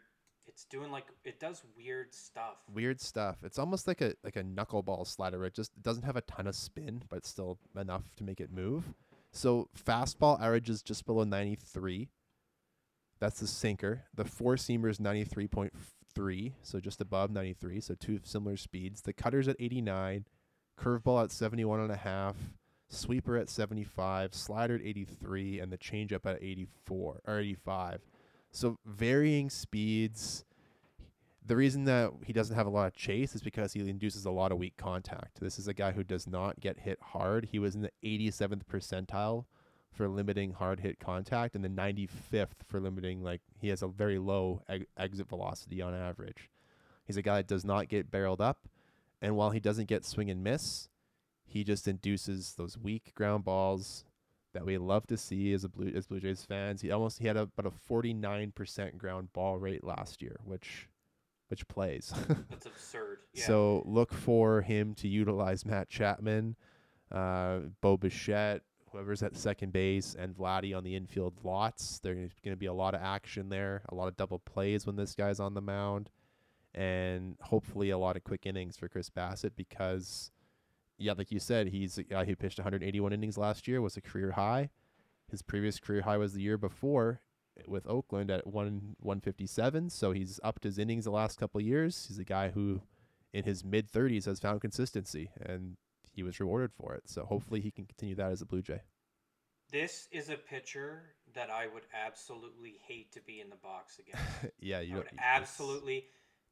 [0.47, 2.59] It's doing like it does weird stuff.
[2.72, 3.38] weird stuff.
[3.43, 6.47] It's almost like a like a knuckleball slider where it just doesn't have a ton
[6.47, 8.95] of spin, but still enough to make it move.
[9.32, 12.08] So fastball average is just below 93.
[13.18, 14.04] That's the sinker.
[14.14, 19.00] The four seamer is 93.3, so just above 93, so two similar speeds.
[19.00, 20.26] The cutter's at 89,
[20.78, 22.36] curveball at 71 and a half,
[22.90, 28.00] sweeper at 75, slider at 83, and the changeup at 84 or 85.
[28.50, 30.44] So varying speeds.
[31.45, 34.30] The reason that he doesn't have a lot of chase is because he induces a
[34.30, 35.40] lot of weak contact.
[35.40, 37.49] This is a guy who does not get hit hard.
[37.51, 39.47] He was in the 87th percentile
[39.90, 44.18] for limiting hard hit contact and the 95th for limiting like he has a very
[44.18, 46.49] low eg- exit velocity on average.
[47.05, 48.68] He's a guy that does not get barreled up
[49.20, 50.88] and while he doesn't get swing and miss,
[51.45, 54.05] he just induces those weak ground balls
[54.53, 56.82] that we love to see as a Blue as Blue Jays fans.
[56.82, 60.88] He almost he had a, about a 49% ground ball rate last year, which
[61.53, 62.14] which plays.
[62.48, 63.18] That's absurd.
[63.34, 63.44] Yeah.
[63.44, 66.57] So look for him to utilize Matt Chapman,
[67.11, 71.98] uh, Bo Bichette, whoever's at second base, and Vladdy on the infield lots.
[71.98, 74.96] There's going to be a lot of action there, a lot of double plays when
[74.96, 76.09] this guy's on the mound,
[76.74, 80.30] and hopefully a lot of quick innings for Chris Bassitt because,
[80.96, 84.00] yeah, like you said, he's a guy who pitched 181 innings last year, was a
[84.00, 84.70] career high.
[85.30, 87.20] His previous career high was the year before
[87.66, 89.90] with Oakland at one 157.
[89.90, 92.07] So he's upped his innings the last couple of years.
[92.09, 92.82] He's a guy who,
[93.32, 95.76] in his mid 30s, has found consistency, and
[96.12, 97.09] he was rewarded for it.
[97.09, 98.80] So hopefully he can continue that as a Blue Jay.
[99.70, 104.20] This is a pitcher that I would absolutely hate to be in the box again.
[104.61, 106.07] yeah, you I would absolutely.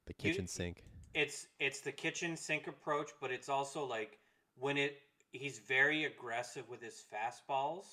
[0.07, 0.85] the you- kitchen sink.
[1.13, 4.19] It's it's the kitchen sink approach, but it's also like
[4.59, 4.99] when it.
[5.33, 7.85] He's very aggressive with his fastballs.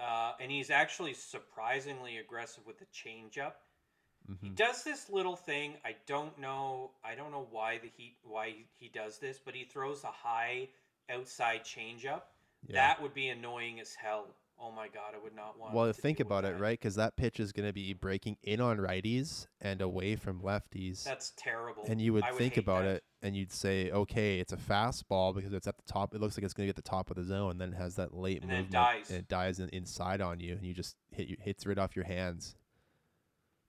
[0.00, 3.54] Uh, and he's actually surprisingly aggressive with the changeup.
[4.42, 5.76] He hmm does this little thing.
[5.84, 6.92] I don't know.
[7.04, 10.68] I don't know why the Heat why he does this, but he throws a high
[11.10, 12.22] outside changeup.
[12.66, 12.90] Yeah.
[12.90, 14.36] That would be annoying as hell.
[14.62, 15.72] Oh my god, I would not want.
[15.74, 16.60] well, think about it, that.
[16.60, 16.78] right?
[16.78, 21.02] Because that pitch is going to be breaking in on righties and away from lefties.
[21.04, 21.84] That's terrible.
[21.88, 22.96] and you would I think about that.
[22.96, 26.14] it and you'd say, okay, it's a fastball because it's at the top.
[26.14, 27.76] It looks like it's going to get the top of the zone, and then it
[27.76, 29.10] has that late And then it movement dies.
[29.10, 31.96] and it dies in, inside on you, and you just hit you hits right off
[31.96, 32.54] your hands.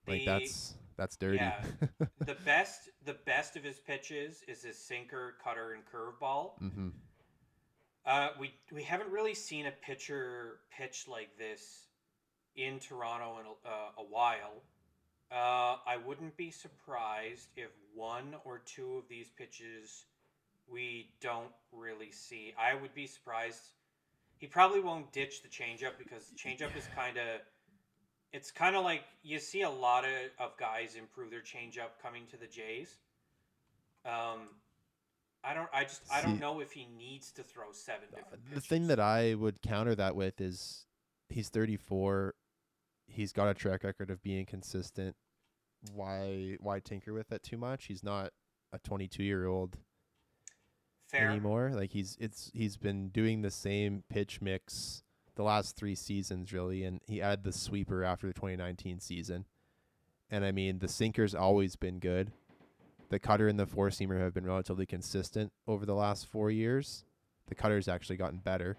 [0.06, 1.36] Like The- that's that's dirty.
[1.38, 1.64] yeah.
[2.26, 6.58] the best the best of his pitches is his sinker, cutter, and curveball.
[6.58, 6.88] hmm
[8.04, 11.86] Uh, we we haven't really seen a pitcher pitch like this
[12.56, 14.62] in Toronto in a, uh, a while.
[15.30, 20.04] Uh, I wouldn't be surprised if one or two of these pitches
[20.70, 22.52] we don't really see.
[22.58, 23.60] I would be surprised.
[24.38, 27.40] He probably won't ditch the changeup because the changeup is kind of.
[28.32, 32.24] It's kind of like you see a lot of, of guys improve their changeup coming
[32.30, 32.96] to the Jays.
[34.04, 34.48] Um,
[35.44, 35.68] I don't.
[35.72, 36.02] I just.
[36.12, 38.54] I don't know if he needs to throw seven uh, different.
[38.54, 40.86] The thing that I would counter that with is
[41.28, 42.34] he's 34.
[43.06, 45.16] He's got a track record of being consistent.
[45.92, 47.86] Why why tinker with it too much?
[47.86, 48.30] He's not
[48.72, 49.78] a 22 year old
[51.08, 51.28] fair.
[51.28, 51.72] anymore.
[51.74, 55.02] Like he's it's he's been doing the same pitch mix
[55.34, 59.46] the last three seasons really, and he added the sweeper after the 2019 season.
[60.30, 62.32] And I mean, the sinker's always been good.
[63.12, 67.04] The cutter and the four seamer have been relatively consistent over the last four years.
[67.46, 68.78] The cutter's actually gotten better,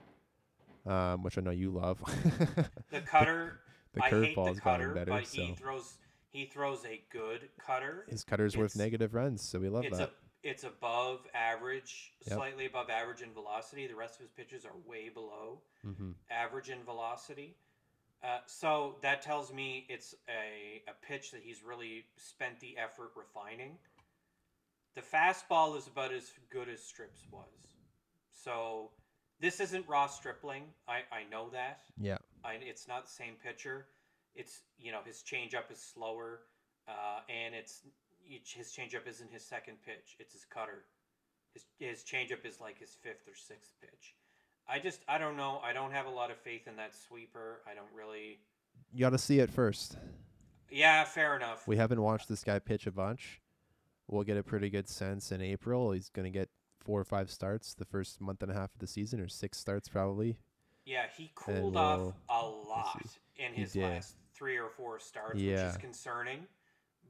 [0.87, 2.01] um, which I know you love.
[2.89, 3.59] The cutter.
[3.93, 5.97] the the curveball's gotten better, but so he throws.
[6.29, 8.07] He throws a good cutter.
[8.09, 10.09] his cutter's worth negative runs, so we love it's that.
[10.09, 10.11] a
[10.41, 12.35] it's above average, Yep.
[12.35, 13.85] slightly above average in velocity.
[13.85, 16.13] The rest of his pitches are way below mm-hmm.
[16.31, 17.55] average in velocity.
[18.23, 23.11] Uh, so that tells me it's a, a pitch that he's really spent the effort
[23.15, 23.77] refining.
[24.95, 27.47] The fastball is about as good as Strips was.
[28.31, 28.91] So
[29.39, 30.63] this isn't Ross Stripling.
[30.87, 31.81] I, I know that.
[31.99, 33.87] Yeah, I, it's not the same pitcher.
[34.35, 36.41] It's you know his changeup is slower,
[36.87, 37.81] uh, and it's
[38.23, 40.15] his changeup isn't his second pitch.
[40.19, 40.85] It's his cutter.
[41.53, 44.15] His his changeup is like his fifth or sixth pitch.
[44.67, 45.59] I just I don't know.
[45.63, 47.61] I don't have a lot of faith in that sweeper.
[47.69, 48.39] I don't really.
[48.93, 49.97] you got to see it first.
[50.71, 51.67] Yeah, fair enough.
[51.67, 53.41] We haven't watched this guy pitch a bunch.
[54.13, 55.91] We'll get a pretty good sense in April.
[55.91, 56.49] He's going to get
[56.85, 59.57] four or five starts the first month and a half of the season, or six
[59.57, 60.37] starts probably.
[60.85, 63.01] Yeah, he cooled off we'll- a lot
[63.37, 66.45] in his last three or four starts, which is concerning,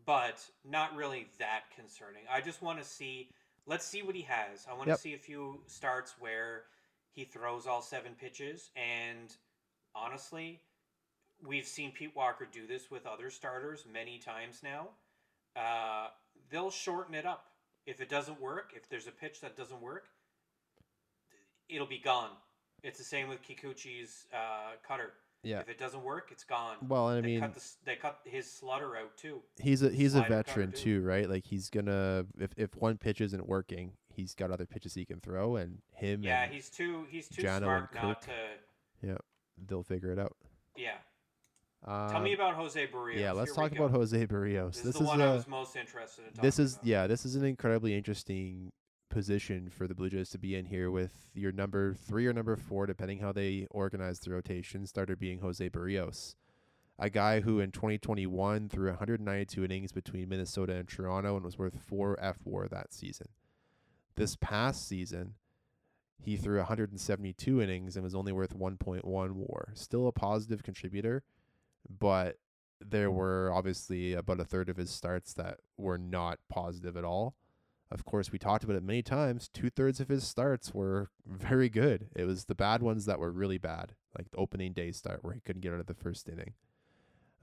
[0.06, 2.24] but not really that concerning.
[2.32, 3.30] I just want to see.
[3.66, 4.66] Let's see what he has.
[4.70, 4.97] I want Yep.
[4.97, 6.66] to see a few starts where
[7.12, 9.36] he throws all seven pitches, and
[9.95, 10.62] honestly,
[11.41, 14.89] we've seen Pete Walker do this with other starters many times now.
[15.56, 16.10] Uh,
[16.54, 17.47] they'll shorten it up.
[17.86, 20.06] If it doesn't work, if there's a pitch that doesn't work,
[21.68, 22.30] it'll be gone.
[22.84, 25.14] It's the same with Kikuchi's uh, cutter.
[25.43, 25.60] Yeah.
[25.60, 26.78] If it doesn't work, it's gone.
[26.88, 29.41] Well, and I they mean, cut the, they cut his slutter out too.
[29.60, 31.01] he's a he's a veteran too.
[31.01, 31.30] right?
[31.30, 35.20] Like he's gonna if if one pitch isn't working, he's got other pitches he can
[35.20, 39.18] throw, and him Yeah, and he's too he's too Jano smart not to.
[39.68, 40.38] they'll figure it out.
[40.78, 40.95] Yeah.
[41.86, 43.19] Tell me uh, about José Berríos.
[43.19, 44.81] yeah, let's Here talk about José Berríos.
[44.81, 46.41] This, This, is the is one a, I was most interested in.
[46.41, 46.86] this is about.
[46.86, 48.71] yeah, this is an incredibly interesting
[49.09, 52.55] position for the Blue Jays to be in here with your number three or number
[52.55, 54.86] four, depending how they organize the rotation.
[54.88, 56.36] Starter being José Berríos,
[56.97, 61.79] a guy who in 2021 threw 192 innings between Minnesota and Toronto and was worth
[61.81, 63.27] four fWAR that season.
[64.15, 65.34] This past season,
[66.17, 69.69] he threw 172 innings and was only worth 1.1 WAR.
[69.73, 71.23] Still a positive contributor,
[71.89, 72.38] but
[72.79, 77.36] there were obviously about a third of his starts that were not positive at all.
[77.91, 79.47] Of course, we talked about it many times.
[79.47, 82.07] Two thirds of his starts were very good.
[82.15, 85.34] It was the bad ones that were really bad, like the opening day start where
[85.34, 86.53] he couldn't get out of the first inning.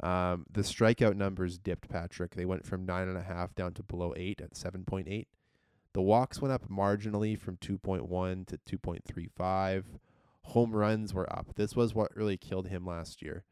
[0.02, 2.34] Um, the strikeout numbers dipped, Patrick.
[2.34, 5.26] They went from nine and a half down to below eight at 7.8.
[5.92, 9.84] The walks went up marginally from 2.1 to 2.35.
[10.42, 11.54] Home runs were up.
[11.56, 13.44] This was what really killed him last year.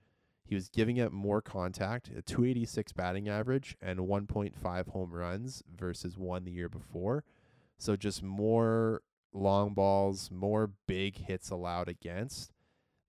[0.49, 6.17] He was giving up more contact, a 286 batting average, and 1.5 home runs versus
[6.17, 7.23] one the year before.
[7.77, 9.03] So just more
[9.35, 12.55] long balls, more big hits allowed against.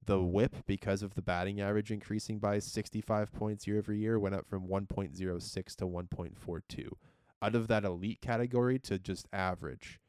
[0.05, 4.35] The whip, because of the batting average increasing by 65 points year over year, went
[4.35, 6.89] up from 1.06 to 1.42.
[7.41, 10.01] Out of that elite category to just average.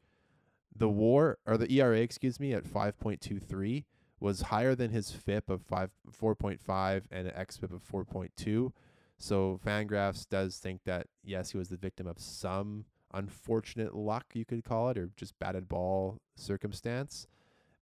[0.75, 3.85] The war or the ERA, excuse me, at 5.23
[4.21, 8.05] was higher than his FIP of five four point five and an xFIP of four
[8.05, 8.71] point two.
[9.17, 14.45] So Fangraphs does think that yes, he was the victim of some unfortunate luck, you
[14.45, 17.27] could call it, or just batted ball circumstance,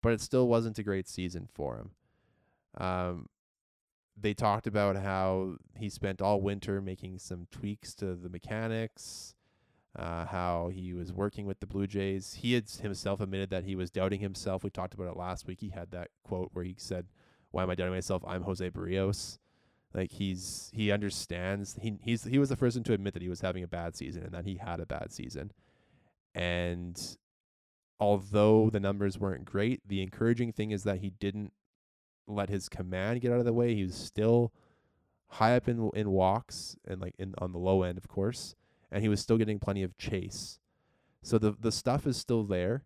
[0.01, 1.91] but it still wasn't a great season for him.
[2.77, 3.27] Um,
[4.19, 9.35] they talked about how he spent all winter making some tweaks to the mechanics,
[9.99, 12.35] uh, how he was working with the Blue Jays.
[12.35, 14.63] He had himself admitted that he was doubting himself.
[14.63, 15.59] We talked about it last week.
[15.59, 17.07] He had that quote where he said,
[17.51, 18.23] "Why am I doubting myself?
[18.25, 19.37] I'm José Berríos."
[19.93, 21.77] Like he's he understands.
[21.81, 23.95] He he's he was the first one to admit that he was having a bad
[23.95, 25.51] season and that he had a bad season.
[26.33, 27.17] And
[27.99, 31.51] although the numbers weren't great, the encouraging thing is that he didn't
[32.25, 33.75] let his command get out of the way.
[33.75, 34.53] He was still
[35.27, 38.55] high up in in walks and like in on the low end, of course
[38.91, 40.59] and he was still getting plenty of chase.
[41.21, 42.83] So the the stuff is still there.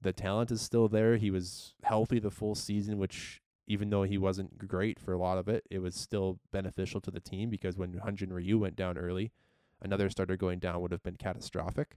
[0.00, 1.16] The talent is still there.
[1.16, 5.38] He was healthy the full season, which even though he wasn't great for a lot
[5.38, 8.98] of it, it was still beneficial to the team because when Hyun-jin Ryu went down
[8.98, 9.32] early,
[9.80, 11.96] another starter going down would have been catastrophic.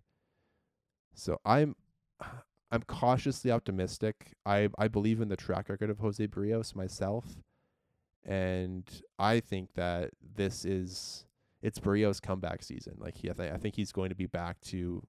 [1.14, 1.76] So I'm
[2.70, 4.34] I'm cautiously optimistic.
[4.46, 7.38] I I believe in the track record of José Berríos myself.
[8.26, 8.84] And
[9.18, 11.27] I think that this is
[11.62, 12.96] it's Berríos' comeback season.
[12.98, 15.02] Like he, I, th- I think he's going to be back to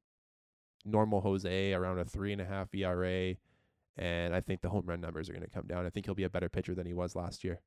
[0.85, 3.35] normal Jose around a three and a half ERA,
[3.97, 5.85] and I think the home run numbers are going to come down.
[5.87, 7.61] I think he'll be a better pitcher than he was last year.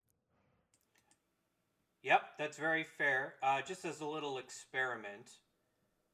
[2.04, 3.36] Yep, that's very fair.
[3.44, 5.30] Uh, just as a little experiment,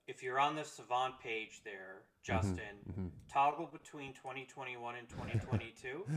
[0.05, 2.57] if you're on the Savant page there, Justin,
[2.89, 3.07] Mm-hmm.
[3.31, 6.05] toggle between 2021 and 2022,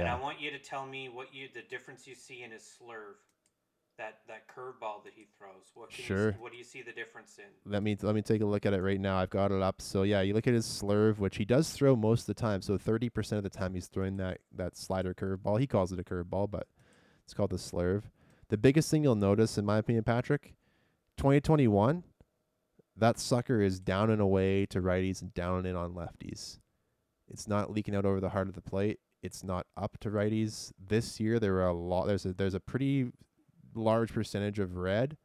[0.00, 2.62] and I want you to tell me what you the difference you see in his
[2.62, 3.18] slurve,
[3.98, 5.70] that that curveball that he throws.
[5.74, 6.32] What you Sure.
[6.32, 7.44] see, what do you see the difference in?
[7.70, 9.16] Let me let me take a look at it right now.
[9.18, 9.80] I've got it up.
[9.80, 12.62] So yeah, you look at his slurve, which he does throw most of the time.
[12.62, 15.60] So thirty percent of the time he's throwing that that slider curveball.
[15.60, 16.66] He calls it a curveball, but
[17.24, 18.04] it's called the slurve.
[18.48, 20.54] The biggest thing you'll notice, in my opinion, Patrick,
[21.16, 22.04] 2021,
[22.96, 26.58] that sucker is down and away to righties and down and in on lefties.
[27.28, 29.00] It's not leaking out over the heart of the plate.
[29.22, 30.72] It's not up to righties.
[30.78, 32.06] This year there were a lot.
[32.06, 33.10] There's a there's a pretty
[33.76, 35.16] large percentage of red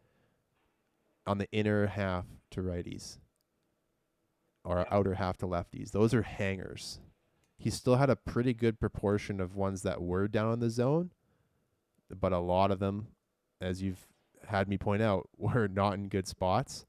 [1.25, 3.17] on the inner half to righties
[4.63, 5.91] or outer half to lefties.
[5.91, 6.99] Those are hangers.
[7.57, 11.11] He still had a pretty good proportion of ones that were down in the zone,
[12.09, 13.07] but a lot of them,
[13.59, 14.07] as you've
[14.47, 16.85] had me point out, were not in good spots.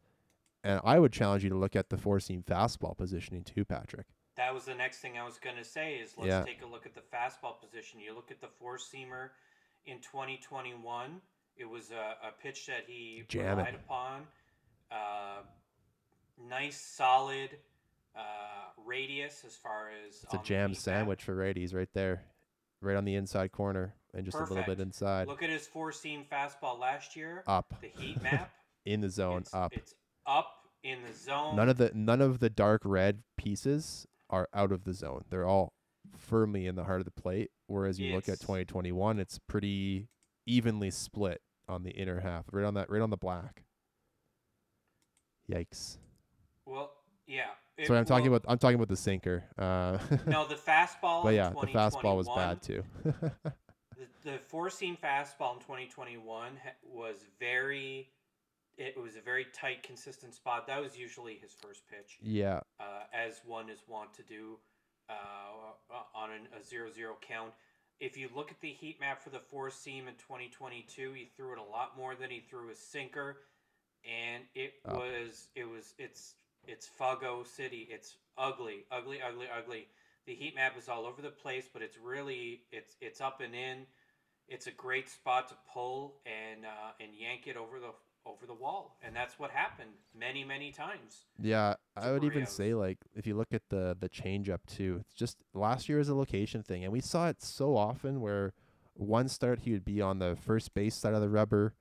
[0.64, 4.06] And I would challenge you to look at the four seam fastball positioning too, Patrick.
[4.36, 6.42] That was the next thing I was going to say is let's Yeah.
[6.44, 8.00] take a look at the fastball position.
[8.00, 9.30] You look at the four seamer
[9.84, 11.20] in 2021.
[11.62, 13.62] It was a, a pitch that he Jam it.
[13.62, 14.22] relied upon.
[14.90, 15.42] Uh,
[16.50, 17.50] nice, solid
[18.16, 18.20] uh,
[18.84, 22.24] radius as far as It's a jam sandwich for righties right there,
[22.80, 25.28] right on the inside corner and just a little bit inside.
[25.28, 27.44] Look at his four seam fastball last year.
[27.46, 28.50] up The heat map.
[28.84, 29.72] in the zone, it's, up.
[29.72, 29.94] It's
[30.26, 31.54] up in the zone.
[31.54, 35.24] None of the none of the dark red pieces are out of the zone.
[35.30, 35.74] They're all
[36.16, 37.52] firmly in the heart of the plate.
[37.68, 40.08] Whereas you look at 2021, it's pretty
[40.44, 41.40] evenly split
[41.72, 43.64] on the inner half, right on that, right on the black.
[45.50, 45.96] Yikes!
[46.66, 46.92] Well,
[47.26, 47.46] yeah.
[47.76, 49.44] it- Sorry, I'm talking well, about I'm talking about the sinker.
[49.58, 51.24] Uh, no the fastball.
[51.24, 52.84] but in yeah, the fastball was bad too.
[54.24, 56.52] The, the four seam fastball in 2021
[56.82, 58.08] was very.
[58.76, 60.66] It was a very tight, consistent spot.
[60.66, 64.56] That was usually his first pitch, yeah, uh, as one is wont to do
[65.10, 67.52] uh, on an, a 0 0 count.
[68.02, 71.52] If you look at the heat map for the four seam in 2022, he threw
[71.52, 73.38] it a lot more than he threw his sinker,
[74.04, 74.96] and it Oh.
[74.96, 76.34] was it was it's
[76.66, 77.86] it's Fago City.
[77.88, 79.86] It's ugly, ugly, ugly, ugly.
[80.26, 83.54] The heat map is all over the place, but it's really it's it's up and
[83.54, 83.86] in.
[84.48, 87.92] It's a great spot to pull and uh, and yank it over the
[88.24, 91.26] over the wall, and that's what happened many many times.
[91.40, 91.74] yeah.
[91.96, 95.14] I would even say like if you look at the the change up too, it's
[95.14, 98.52] just last year was a location thing, and we saw it so often where
[98.94, 101.74] one start he would be on the first base side of the rubber.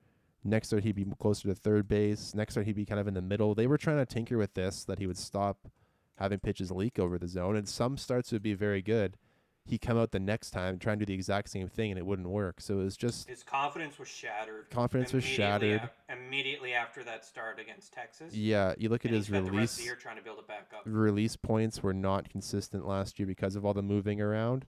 [0.44, 2.34] Next start he'd be closer to third base.
[2.34, 3.54] Next start he'd be kind of in the middle.
[3.54, 5.68] They were trying to tinker with this that he would stop
[6.16, 9.16] having pitches leak over the zone, and some starts would be very good.
[9.64, 12.04] He'd come out the next time try and do the exact same thing, and it
[12.04, 12.60] wouldn't work.
[12.60, 14.68] So it was just His confidence was shattered.
[14.70, 15.88] confidence was shattered.
[16.08, 18.34] a- immediately after that start against Texas.
[18.34, 20.16] Yeah, you look at and he his spent the rest of release the year trying
[20.16, 20.82] to build it back up.
[20.84, 24.66] release points were not consistent last year because of all the moving around.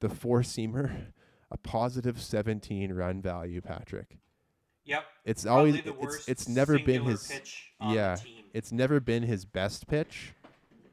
[0.00, 1.06] The four seamer,
[1.50, 4.18] a positive 17 run value, Patrick.
[4.84, 5.04] Yep.
[5.24, 8.44] It's always it's it's never been his pitch on yeah, the team.
[8.52, 10.34] it's never been his best pitch,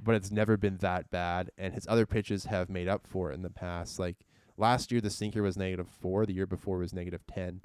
[0.01, 3.35] but it's never been that bad and his other pitches have made up for it
[3.35, 3.99] in the past.
[3.99, 4.17] Like
[4.57, 7.61] last year the sinker was negative 4, the year before was negative 10.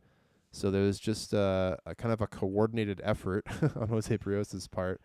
[0.53, 5.01] So there was just a, a kind of a coordinated effort on José Berríos's part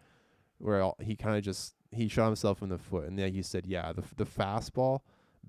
[0.58, 3.42] where all- he kind of just he shot himself in the foot and then he
[3.42, 5.00] said, "Yeah, the the fastball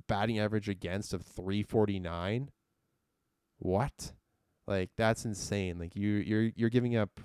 [0.08, 2.50] batting average against of 349.
[3.58, 4.12] What?
[4.66, 5.78] Like that's insane.
[5.78, 7.20] Like you you're you're giving up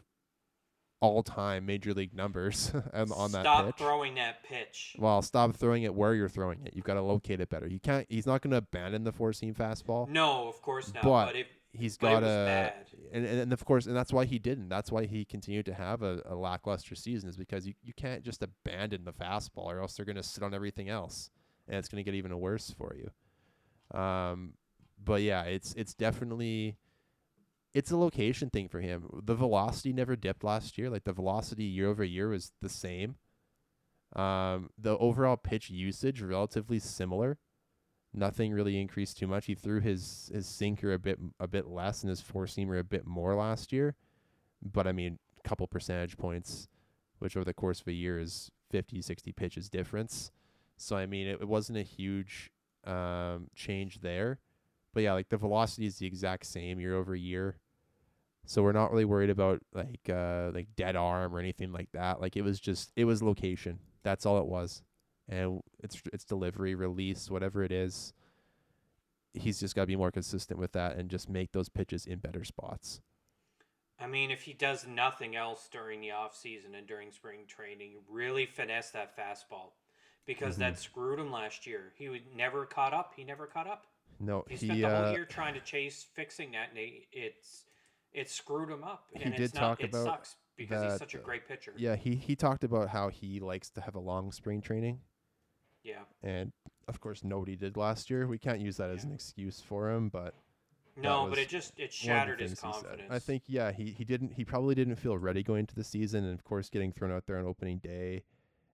[0.99, 3.75] all-time major league numbers on, on that Stop pitch.
[3.77, 4.95] throwing that pitch.
[4.97, 6.73] Well, stop throwing it where you're throwing it.
[6.75, 7.67] You've got to locate it better.
[7.67, 8.05] You can't.
[8.09, 10.09] He's not going to abandon the four-seam fastball.
[10.09, 11.03] No, of course not.
[11.03, 12.73] But But, if He's got to,
[13.11, 14.69] and, and and of course, and that's why he didn't.
[14.69, 18.23] That's why he continued to have a, a lackluster season, is because you, you can't
[18.23, 21.29] just abandon the fastball, or else they're going to sit on everything else,
[21.67, 23.99] and it's going to get even worse for you.
[23.99, 24.53] Um,
[25.03, 26.77] but yeah, it's it's definitely
[27.73, 29.21] it's a location thing for him.
[29.23, 30.89] The velocity never dipped last year.
[30.89, 33.15] Like the velocity year over year was the same.
[34.15, 37.37] Um, the overall pitch usage relatively similar.
[38.13, 39.45] Nothing really increased too much.
[39.45, 42.83] He threw his his sinker a bit a bit less and his four seamer a
[42.83, 43.95] bit more last year,
[44.61, 46.67] but I mean, a couple percentage points,
[47.19, 50.31] which over the course of a year is 50, 60 pitches difference.
[50.77, 52.49] So I mean, it, it wasn't a huge
[52.85, 54.39] um, change there,
[54.97, 57.59] but yeah, like the velocity is the exact same year over year.
[58.47, 62.19] So we're not really worried about like uh like dead arm or anything like that.
[62.19, 63.77] Like it was just it was location.
[64.01, 64.81] That's all it was.
[65.29, 68.11] And it's it's delivery, release, whatever it is.
[69.35, 72.17] He's just got to be more consistent with that and just make those pitches in
[72.17, 72.99] better spots.
[73.99, 77.97] I mean, if he does nothing else during the off season and during spring training,
[78.09, 79.73] really finesse that fastball,
[80.25, 80.59] because Mhm.
[80.61, 81.93] that screwed him last year.
[81.97, 83.13] He would never caught up.
[83.15, 83.85] He never caught up.
[84.19, 87.07] No, He spent he the whole uh, year trying to chase fixing that, and he,
[87.11, 87.65] it's
[88.13, 89.05] it screwed him up.
[89.11, 91.47] He and did it's not, talk it about sucks because he's such a uh, great
[91.47, 91.73] pitcher.
[91.77, 94.99] yeah, he he talked about how he likes to have a long spring training
[95.83, 96.01] Yeah.
[96.23, 96.51] and
[96.87, 98.25] of course nobody did last year.
[98.27, 100.33] We can't use that as an excuse for him, but
[100.95, 102.83] No, but it just it one of the shattered his things he said.
[102.89, 103.11] confidence.
[103.11, 106.23] I think yeah, he he didn't he probably didn't feel ready going into the season,
[106.23, 108.23] and of course getting thrown out there on opening day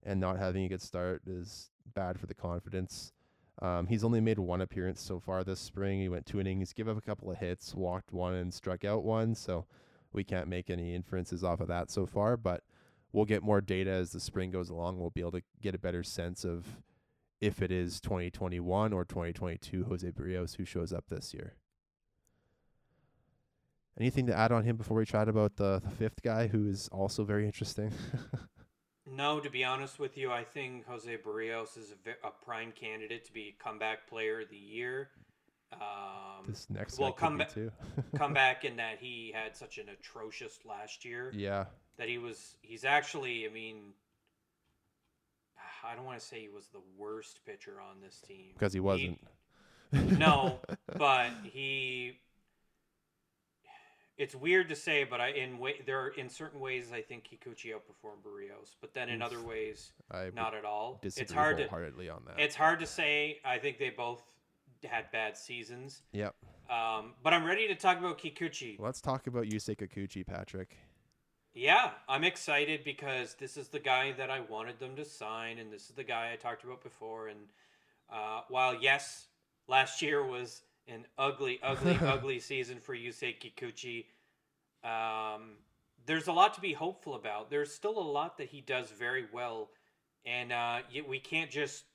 [0.04, 3.12] and not having a good start is bad for the confidence.
[3.62, 6.00] Um, he's only made one appearance so far this spring.
[6.00, 9.04] He went two innings, gave up a couple of hits, walked one, and struck out
[9.04, 9.36] one.
[9.36, 9.66] So
[10.12, 12.36] we can't make any inferences off of that so far.
[12.36, 12.64] But
[13.12, 15.00] we'll get more data as the spring goes along.
[15.00, 16.66] We'll be able to get a better sense of
[17.40, 21.56] if it is 2021 or 2022 José Berríos who shows up this year.
[24.00, 26.90] Anything to add on him before we chat about the, the fifth guy who is
[26.92, 27.92] also very interesting?
[29.10, 33.26] No, to be honest with you, I think José Berríos is a, a prime candidate
[33.26, 35.10] to be comeback player of the year.
[35.74, 37.72] Um, this next well, come back ba- too.
[38.16, 41.66] comeback in that he had such an atrocious last year yeah,
[41.98, 43.94] that he was he's actually I mean
[45.84, 48.80] I don't want to say he was the worst pitcher on this team because he
[48.80, 49.20] wasn't.
[49.92, 50.60] no,
[50.98, 52.20] but he
[54.18, 57.28] it's weird to say, but I in way there are in certain ways I think
[57.28, 61.00] Kikuchi outperformed Berríos, but then in other ways I not at all.
[61.02, 62.40] disagree It's hard to wholeheartedly on that.
[62.40, 63.40] it's hard to say.
[63.44, 64.22] I think they both
[64.84, 66.04] had bad seasons.
[66.12, 66.36] Yep.
[66.70, 68.80] Um, but I'm ready to talk about Kikuchi.
[68.80, 70.78] Let's talk about Yusei Kikuchi, Patrick.
[71.54, 75.72] Yeah, I'm excited because this is the guy that I wanted them to sign, and
[75.72, 77.28] this is the guy I talked about before.
[77.28, 77.40] And
[78.12, 79.28] uh, while yes,
[79.68, 84.06] last year was an ugly, ugly, ugly season for Yusei Kikuchi,
[84.84, 85.52] um,
[86.06, 87.50] there's a lot to be hopeful about.
[87.50, 89.70] There's still a lot that he does very well,
[90.26, 91.86] and uh, we can't just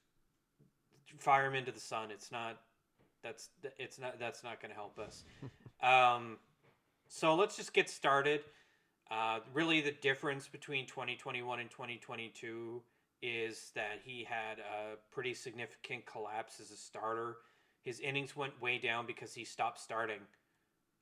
[1.19, 2.11] fire him into the sun.
[2.11, 2.59] It's not.
[3.23, 4.19] That's it's not.
[4.19, 5.25] That's not going to help us.
[5.83, 6.39] um,
[7.09, 8.41] so let's just get started.
[9.11, 12.83] Uh, really, the difference between 2021 and 2022
[13.23, 17.37] is that he had a pretty significant collapse as a starter.
[17.89, 20.21] His innings went way down because he stopped starting.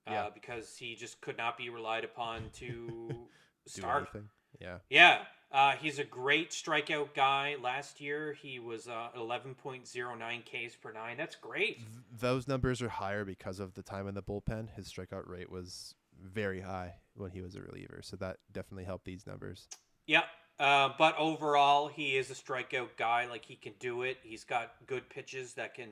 [0.06, 0.28] Uh, Yeah.
[0.32, 3.26] because he just could not be relied upon to
[3.66, 4.02] start.
[4.14, 4.28] anything.
[4.60, 4.78] Yeah.
[4.88, 7.56] Yeah, uh, he's a great strikeout guy.
[7.60, 11.16] Last year, he was uh, 11.09 Ks per nine.
[11.16, 11.78] That's great.
[11.78, 11.88] Th-
[12.20, 14.68] those numbers are higher because of the time in the bullpen.
[14.76, 19.04] His strikeout rate was very high when he was a reliever, so that definitely helped
[19.06, 19.66] these numbers.
[20.06, 20.22] Yeah,
[20.60, 23.26] uh, but overall, he is a strikeout guy.
[23.28, 24.18] Like he can do it.
[24.22, 25.88] He's got good pitches that can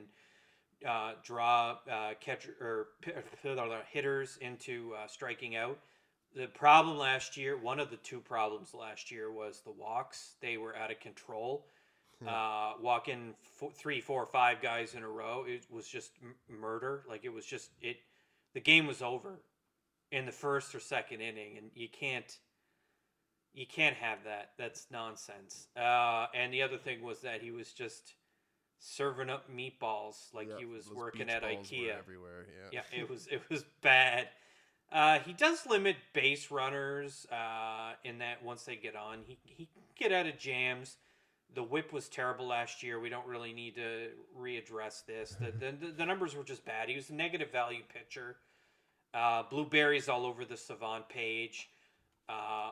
[0.87, 2.87] uh, draw uh, catcher or
[3.91, 5.79] hitters into uh, striking out.
[6.35, 10.35] The problem last year, one of the two problems last year, was the walks.
[10.41, 11.65] They were out of control.
[12.25, 17.03] Uh, walking four, three, four, five guys in a row, it was just m- murder.
[17.07, 17.97] Like it was just it.
[18.53, 19.41] The game was over
[20.11, 22.37] in the first or second inning, and you can't
[23.53, 24.51] you can't have that.
[24.57, 25.67] That's nonsense.
[25.77, 28.13] Uh, and the other thing was that he was just
[28.79, 31.97] serving up meatballs like he was working at IKEA.
[31.97, 32.45] everywhere.
[32.71, 32.81] Yeah.
[32.93, 34.27] Yeah, it was it was bad.
[34.91, 39.67] Uh, he does limit base runners uh, in that once they get on, he he
[39.97, 40.97] get out of jams.
[41.53, 42.99] The whip was terrible last year.
[42.99, 45.35] We don't really need to readdress this.
[45.59, 46.89] The the, the numbers were just bad.
[46.89, 48.37] He was a negative value pitcher.
[49.13, 51.69] Uh, blueberries all over the Savant page.
[52.27, 52.71] Uh,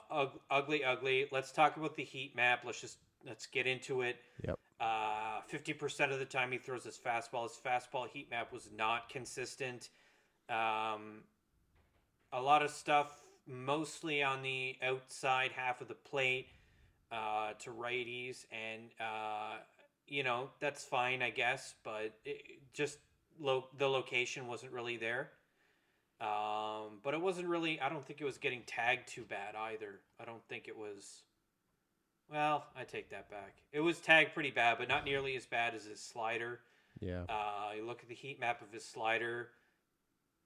[0.50, 1.28] ugly, ugly.
[1.32, 2.64] Let's talk about the heat map.
[2.66, 4.18] Let's just let's get into it.
[4.46, 4.60] Yep.
[4.80, 7.44] Uh, Fifty percent of the time he throws his fastball.
[7.44, 9.90] His fastball heat map was not consistent.
[10.50, 11.22] Um,
[12.32, 16.48] a lot of stuff, mostly on the outside half of the plate
[17.12, 19.58] uh, to righties, and uh,
[20.08, 21.76] you know that's fine, I guess.
[21.84, 22.42] But it,
[22.74, 22.98] just
[23.40, 25.30] lo- the location wasn't really there.
[26.20, 27.80] Um, but it wasn't really.
[27.80, 30.00] I don't think it was getting tagged too bad either.
[30.20, 31.24] I don't think it was.
[32.32, 33.54] Well, I take that back.
[33.72, 36.60] It was tagged pretty bad, but not nearly as bad as his slider.
[37.00, 37.24] Yeah.
[37.30, 39.50] Uh, you look at the heat map of his slider,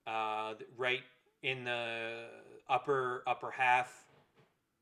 [0.06, 1.02] uh, right
[1.44, 2.26] in the
[2.70, 4.06] upper upper half.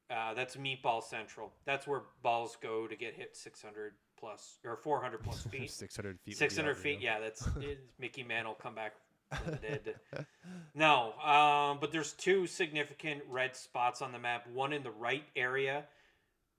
[0.10, 1.52] Uh, that's meatball central.
[1.66, 5.72] That's where balls go to get hit 600 plus or 400 plus feet.
[5.72, 6.38] 600 feet.
[6.38, 7.02] 600 feet.
[7.02, 7.20] yeah.
[7.20, 7.48] That's
[8.00, 8.94] Mickey Mantle come back
[9.32, 9.96] from the dead.
[10.76, 14.46] No, um, but there's two significant red spots on the map.
[14.54, 15.86] One in the right area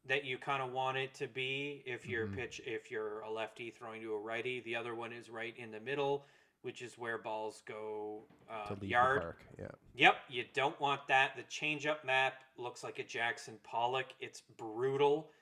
[0.09, 2.35] that you kind of want it to be if you're Mhm.
[2.37, 4.61] pitch if you're a lefty throwing to a righty.
[4.61, 6.27] The other one is right in the middle,
[6.63, 9.17] which is where balls go uh, yard.
[9.19, 9.45] the park.
[9.59, 9.71] Yeah.
[9.95, 11.37] Yep, you don't want that.
[11.37, 14.13] The changeup map looks like a Jackson Pollock.
[14.21, 15.33] It's brutal.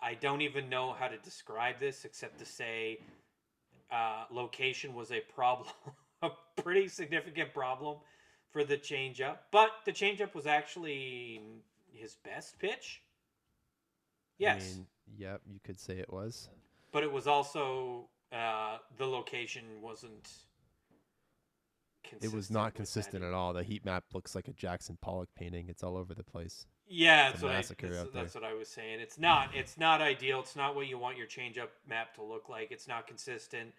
[0.00, 3.00] I don't even know how to describe this except to say
[3.90, 5.68] uh, location was a problem,
[6.22, 7.98] a pretty significant problem
[8.50, 9.38] for the changeup.
[9.50, 11.40] But the changeup was actually
[11.92, 13.02] his best pitch.
[14.38, 16.48] Yes, I mean, yep, you could say it was.
[16.92, 20.28] but it was also uh, the location wasn't.
[22.20, 23.52] It was not with that consistent at all.
[23.54, 25.66] The heat map looks like a Jackson Pollock painting.
[25.68, 26.66] It's all over the place.
[26.86, 29.00] Yeah, that's what, I, that's, that's what I was saying.
[29.00, 29.48] It's not.
[29.54, 30.40] It's not ideal.
[30.40, 32.70] It's not what you want your changeup map to look like.
[32.70, 33.72] It's not consistent.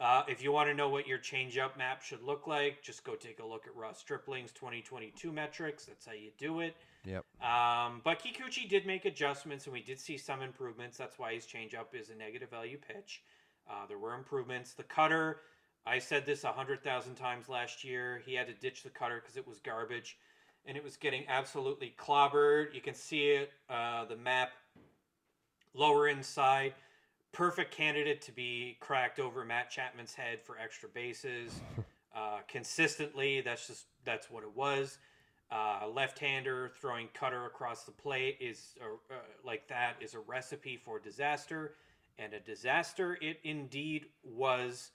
[0.00, 3.14] Uh, if you want to know what your changeup map should look like, just go
[3.14, 5.84] take a look at Ross Stripling's 2022 metrics.
[5.84, 6.74] That's how you do it.
[7.04, 7.24] Yep.
[7.40, 10.96] Um, but Kikuchi did make adjustments, and we did see some improvements.
[10.96, 13.22] That's why his changeup is a negative value pitch.
[13.70, 14.72] Uh, there were improvements.
[14.72, 15.40] The cutter,
[15.86, 18.20] I said this a hundred thousand times last year.
[18.26, 20.18] He had to ditch the cutter because it was garbage,
[20.66, 22.74] and it was getting absolutely clobbered.
[22.74, 24.50] You can see it, uh, the map,
[25.72, 26.74] lower inside.
[27.34, 31.60] Perfect candidate to be cracked over Matt Chapman's head for extra bases.
[32.14, 34.98] Uh, consistently, that's just that's what it was.
[35.50, 40.76] Uh, left-hander throwing cutter across the plate is uh, uh, like that is a recipe
[40.76, 41.74] for disaster,
[42.20, 44.92] and a disaster it indeed was.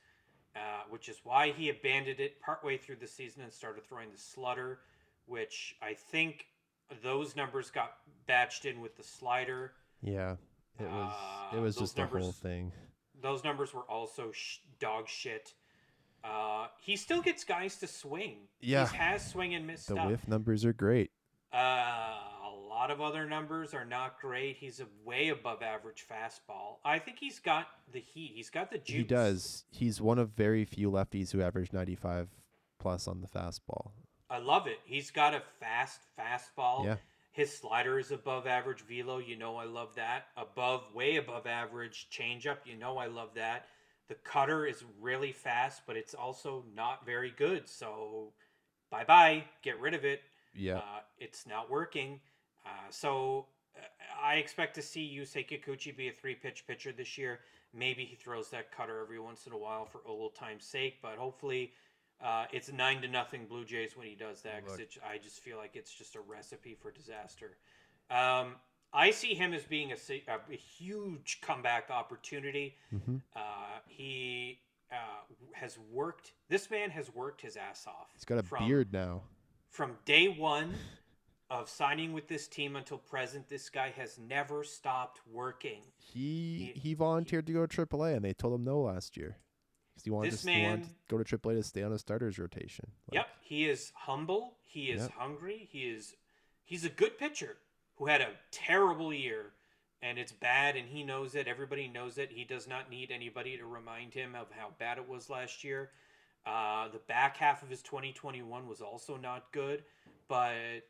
[0.55, 4.17] Uh, which is why he abandoned it partway through the season and started throwing the
[4.17, 4.77] slutter,
[5.25, 6.47] which I think
[7.03, 9.73] those numbers got batched in with the slider.
[10.01, 10.35] Yeah.
[10.79, 11.11] It was.
[11.53, 12.71] Uh, it was those just the whole thing.
[13.21, 15.53] Those numbers were also sh- dog shit.
[16.23, 18.47] Uh, he still gets guys to swing.
[18.61, 18.87] Yeah.
[18.87, 20.07] He has swing and miss The stuff.
[20.09, 21.11] whiff numbers are great.
[21.53, 24.57] Uh, a lot of other numbers are not great.
[24.57, 26.77] He's a way above average fastball.
[26.85, 28.33] I think he's got the heat.
[28.35, 28.95] He's got the juice.
[28.97, 29.65] He does.
[29.71, 32.29] He's one of very few lefties who average 95
[32.79, 33.91] plus on the fastball.
[34.29, 34.77] I love it.
[34.85, 36.85] He's got a fast fastball.
[36.85, 36.95] Yeah.
[37.39, 39.19] His slider is above average velo.
[39.19, 40.25] You know I love that.
[40.35, 42.57] Above, way above average changeup.
[42.65, 43.67] You know I love that.
[44.09, 47.69] The cutter is really fast, but it's also not very good.
[47.69, 48.33] So,
[48.91, 49.45] bye bye.
[49.61, 50.19] Get rid of it.
[50.53, 50.79] Yeah.
[50.79, 52.19] Uh, it's not working.
[52.65, 53.45] Uh, so
[53.77, 53.85] uh,
[54.21, 57.39] I expect to see Yusei Kikuchi be a three pitch pitcher this year.
[57.73, 61.15] Maybe he throws that cutter every once in a while for old time's sake, but
[61.15, 61.71] hopefully
[62.23, 65.57] uh, it's nine to nothing Blue Jays when he does that because I just feel
[65.57, 67.57] like it's just a recipe for disaster.
[68.11, 68.55] Um,
[68.91, 69.95] I see him as being a,
[70.27, 72.75] a, a huge comeback opportunity.
[72.89, 74.59] hmm Uh, he
[74.91, 74.95] uh,
[75.53, 76.33] has worked.
[76.49, 78.07] This man has worked his ass off.
[78.13, 79.21] He's got a from- beard now.
[79.69, 80.73] from day one
[81.51, 85.81] of signing with this team until present, this guy has never stopped working.
[85.97, 89.37] He He- he volunteered to go to AAA, and they told him no last year.
[89.99, 92.39] 'Cause he wanted, This to, man- to go to AAA to stay on a starters
[92.39, 92.89] rotation.
[93.07, 94.57] Like, yep, he is humble.
[94.63, 95.11] He is Yep.
[95.11, 95.67] hungry.
[95.71, 96.15] He is
[96.63, 97.57] he's a good pitcher
[97.97, 99.51] who had a terrible year,
[100.01, 101.47] and it's bad, and he knows it.
[101.49, 102.31] Everybody knows it.
[102.31, 105.91] He does not need anybody to remind him of how bad it was last year.
[106.45, 109.83] Uh, the back half of his 2021 was also not good,
[110.29, 110.87] but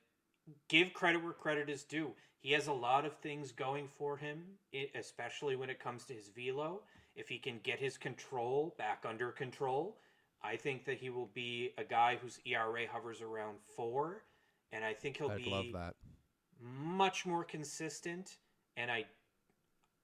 [0.68, 2.14] give credit where credit is due.
[2.42, 4.60] He has a lot of things going for him,
[4.94, 6.84] especially when it comes to his velo.
[7.16, 9.98] If he can get his control back under control,
[10.42, 14.24] I think that he will be a guy whose ERA hovers around four,
[14.72, 15.96] and I think he'll I'd be love that.
[16.62, 18.38] much more consistent.
[18.78, 19.06] And I,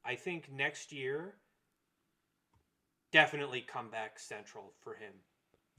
[0.03, 1.36] I think next year,
[3.12, 5.14] definitely comeback central for him.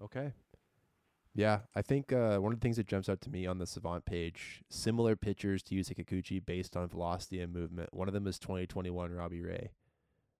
[0.02, 0.32] Okay.
[1.34, 3.66] Yeah, I think uh, one of the things that jumps out to me on the
[3.66, 7.92] Savant page, similar pitchers to Yusei Kikuchi based on velocity and movement.
[7.92, 9.68] One of them is 2021 Robbie Ray.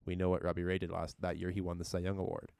[0.07, 1.51] We know what Robbie Ray did last that year.
[1.51, 2.53] He won the Cy Young Award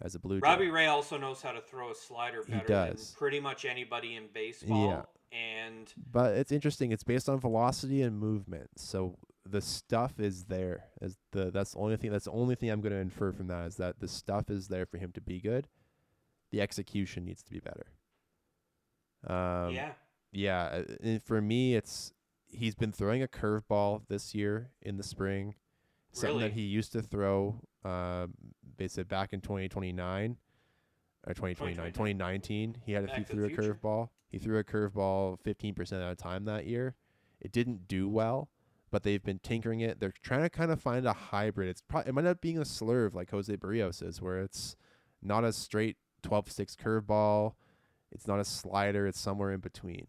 [0.00, 0.42] as a Blue Jay.
[0.48, 3.10] Robbie Ray also knows how to throw a slider He better does.
[3.10, 4.88] than pretty much anybody in baseball.
[4.88, 5.02] Yeah.
[5.38, 6.92] And But it's interesting.
[6.92, 8.70] It's based on velocity and movement.
[8.76, 9.16] So
[9.48, 10.84] the stuff is there.
[11.00, 12.10] As the that's the only thing.
[12.12, 14.68] That's the only thing I'm going to infer from that is that the stuff is
[14.68, 15.68] there for him to be good.
[16.50, 17.86] The execution needs to be better.
[19.26, 19.92] Um, yeah,
[20.32, 20.64] yeah.
[20.64, 22.12] uh, And for me, it's
[22.48, 25.54] he's been throwing a curveball this year in the spring,
[26.12, 27.60] something that he used to throw.
[27.84, 28.34] Um,
[28.76, 30.36] basically back in 2029
[31.26, 32.76] or 2029, 2019.
[32.84, 34.08] He had a, he threw a curveball.
[34.28, 36.94] He threw a curveball 15% of the time that year.
[37.40, 38.48] It didn't do well,
[38.90, 40.00] but they've been tinkering it.
[40.00, 41.68] They're trying to kind of find a hybrid.
[41.68, 44.76] It's probably it might not being a slurve like José Berríos is, where it's
[45.22, 47.54] not a straight 12-6 curveball.
[48.10, 49.06] It's not a slider.
[49.06, 50.08] It's somewhere in between.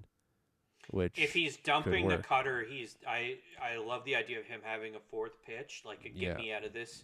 [0.90, 4.96] Which if he's dumping the cutter, he's I I love the idea of him having
[4.96, 6.34] a fourth pitch, like a get Yeah.
[6.36, 7.04] me out of this,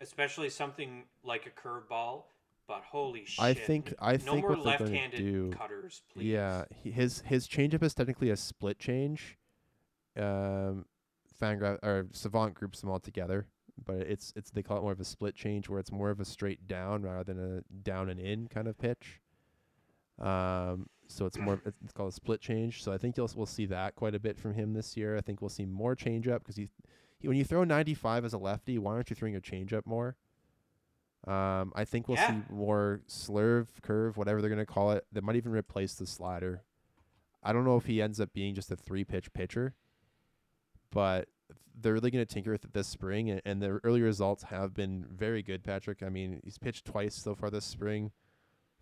[0.00, 2.22] especially something like a curveball.
[2.66, 3.42] But holy shit!
[3.42, 6.26] I think- I no think more what left-handed do- cutters, please.
[6.26, 9.38] Yeah, he, his his changeup is technically a split change.
[10.16, 10.84] Um,
[11.40, 13.46] Fangraph or Savant groups them all together,
[13.86, 16.20] but it's it's they call it more of a split change where it's more of
[16.20, 19.20] a straight down rather than a down and in kind of pitch.
[20.18, 22.82] Um, so it's more it's called a split change.
[22.84, 25.16] So I think you'll we'll see that quite a bit from him this year.
[25.16, 26.68] I think we'll see more changeup because he,
[27.18, 30.16] he when you throw 95 as a lefty, why aren't you throwing your changeup more?
[31.26, 32.28] Um, I think we'll Yeah.
[32.42, 35.06] see more slurve, curve, whatever they're gonna call it.
[35.12, 36.62] That might even replace the slider.
[37.42, 39.74] I don't know if he ends up being just a three pitch pitcher,
[40.90, 41.28] but
[41.80, 45.04] they're really gonna tinker with it this spring, and, and the early results have been
[45.10, 45.62] very good.
[45.64, 48.10] Patrick, I mean, he's pitched twice so far this spring,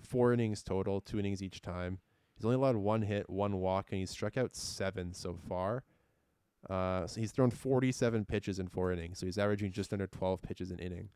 [0.00, 1.98] four innings total, two innings each time.
[2.36, 5.84] He's only allowed one hit, one walk, and he's struck out seven so far.
[6.68, 10.42] Uh, so he's thrown 47 pitches in four innings, so he's averaging just under 12
[10.42, 11.08] pitches an inning.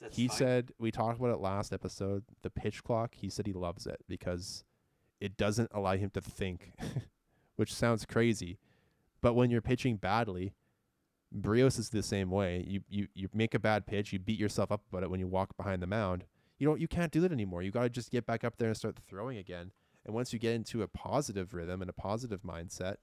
[0.00, 0.36] That's he fine.
[0.36, 2.24] said we talked about it last episode.
[2.42, 3.14] The pitch clock.
[3.14, 4.64] He said he loves it because
[5.20, 6.72] it doesn't allow him to think,
[7.56, 8.58] which sounds crazy.
[9.20, 10.54] But when you're pitching badly,
[11.34, 12.64] Berríos is the same way.
[12.66, 15.26] You you you make a bad pitch, you beat yourself up about it when you
[15.28, 16.24] walk behind the mound.
[16.58, 17.62] You don't you can't do that anymore.
[17.62, 19.70] You got to just get back up there and start throwing again.
[20.04, 22.96] And once you get into a positive rhythm and a positive mindset,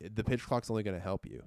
[0.00, 1.44] the pitch clock's only going to help you.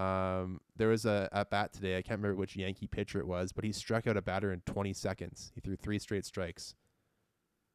[0.00, 1.96] Um, there was a at bat today.
[1.96, 4.60] I can't remember which Yankee pitcher it was, but he struck out a batter in
[4.66, 5.52] 20 seconds.
[5.54, 6.74] He threw three straight strikes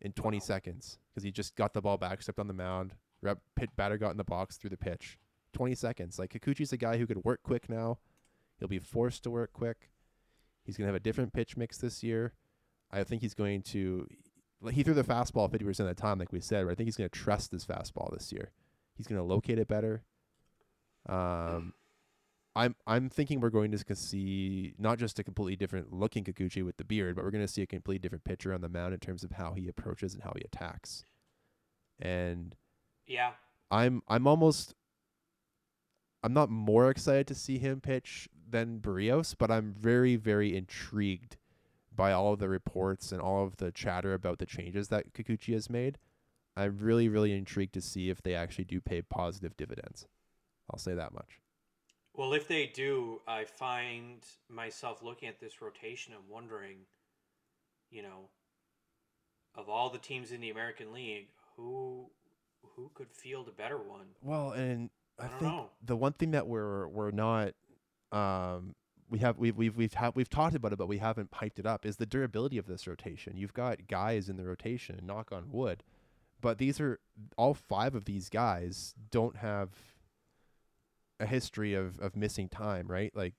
[0.02, 0.42] in 20 Wow.
[0.42, 2.96] seconds because he just got the ball back, stepped on the mound.
[3.22, 5.18] Rep, pit batter got in the box, threw the pitch.
[5.54, 6.20] 20 seconds.
[6.20, 8.00] Like Kikuchi's a guy who could work quick now.
[8.60, 9.90] He'll be forced to work quick.
[10.64, 12.34] He's gonna have a different pitch mix this year.
[12.92, 14.08] I think he's going to.
[14.62, 16.88] Like, He threw the fastball 50% of the time, like we said, but I think
[16.88, 18.52] he's going to trust his fastball this year.
[18.96, 20.04] He's going to locate it better.
[21.08, 21.74] Um,
[22.56, 26.76] I'm I'm thinking we're going to see not just a completely different looking Kikuchi with
[26.78, 29.00] the beard, but we're going to see a completely different picture on the mound in
[29.00, 31.06] terms of how he approaches and how he attacks.
[32.00, 32.56] And
[33.08, 33.32] yeah,
[33.72, 34.74] I'm I'm almost
[36.22, 41.38] I'm not more excited to see him pitch than Berríos, but I'm very very intrigued
[42.00, 45.52] by all of the reports and all of the chatter about the changes that Kikuchi
[45.54, 45.98] has made.
[46.56, 50.08] I'm really really intrigued to see if they actually do pay positive dividends.
[50.72, 51.42] I'll say that much.
[52.14, 56.78] Well, if they do, I find myself looking at this rotation and wondering,
[57.92, 58.30] you know,
[59.56, 61.28] of all the teams in the American League,
[61.58, 62.10] who
[62.76, 64.08] who could field a better one?
[64.22, 64.90] Well, and
[65.20, 65.70] I, I don't think know.
[65.84, 67.56] the one thing that we're we're not
[68.14, 68.74] um
[69.10, 71.66] we have we've we've we've ha- we've talked about it, but we haven't piped it
[71.66, 71.86] up.
[71.86, 73.38] Is the durability of this rotation?
[73.38, 75.84] You've got guys in the rotation, knock on wood,
[76.42, 77.00] but these are
[77.38, 79.70] all five of these guys don't have
[81.20, 83.16] a history of of missing time, right?
[83.16, 83.34] Like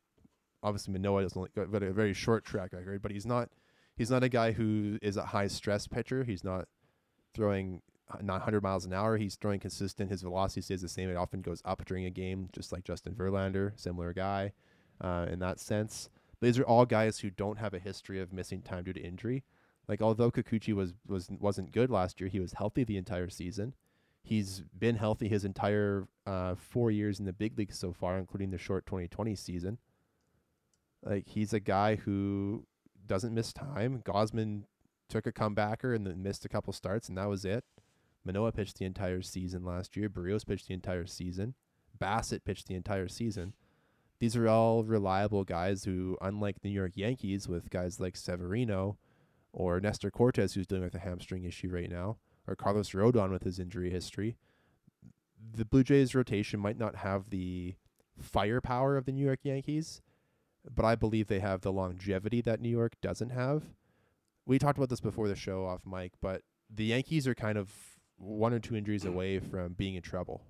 [0.62, 3.50] obviously Manoah doesn't got a very short track record, but he's not
[3.96, 6.24] he's not a guy who is a high stress pitcher.
[6.24, 6.66] He's not
[7.32, 9.16] throwing uh, not 100 miles an hour.
[9.16, 10.10] He's throwing consistent.
[10.10, 11.08] His velocity stays the same.
[11.10, 14.52] It often goes up during a game, just like Justin Verlander, similar guy
[15.00, 16.08] uh, in that sense.
[16.40, 19.44] These are all guys who don't have a history of missing time due to injury.
[19.88, 23.74] Like although Kikuchi was was wasn't good last year, he was healthy the entire season.
[24.22, 28.50] He's been healthy his entire uh, four years in the big league so far, including
[28.50, 29.78] the short 2020 season.
[31.02, 32.66] Like he's a guy who
[33.06, 34.02] doesn't miss time.
[34.04, 34.64] Gausman
[35.08, 37.64] took a comebacker and then missed a couple starts, and that was it.
[38.24, 40.08] Manoah pitched the entire season last year.
[40.08, 41.54] Berríos pitched the entire season.
[41.98, 43.54] Bassitt pitched the entire season.
[44.20, 48.98] These are all reliable guys who, unlike the New York Yankees, with guys like Severino
[49.50, 53.44] or Nestor Cortes, who's dealing with a hamstring issue right now, or Carlos Rodon with
[53.44, 54.36] his injury history,
[55.54, 57.76] the Blue Jays rotation might not have the
[58.20, 60.02] firepower of the New York Yankees,
[60.74, 63.64] but I believe they have the longevity that New York doesn't have.
[64.44, 67.72] We talked about this before the show off mic, but the Yankees are kind of
[68.18, 70.42] one or two injuries away from being in trouble.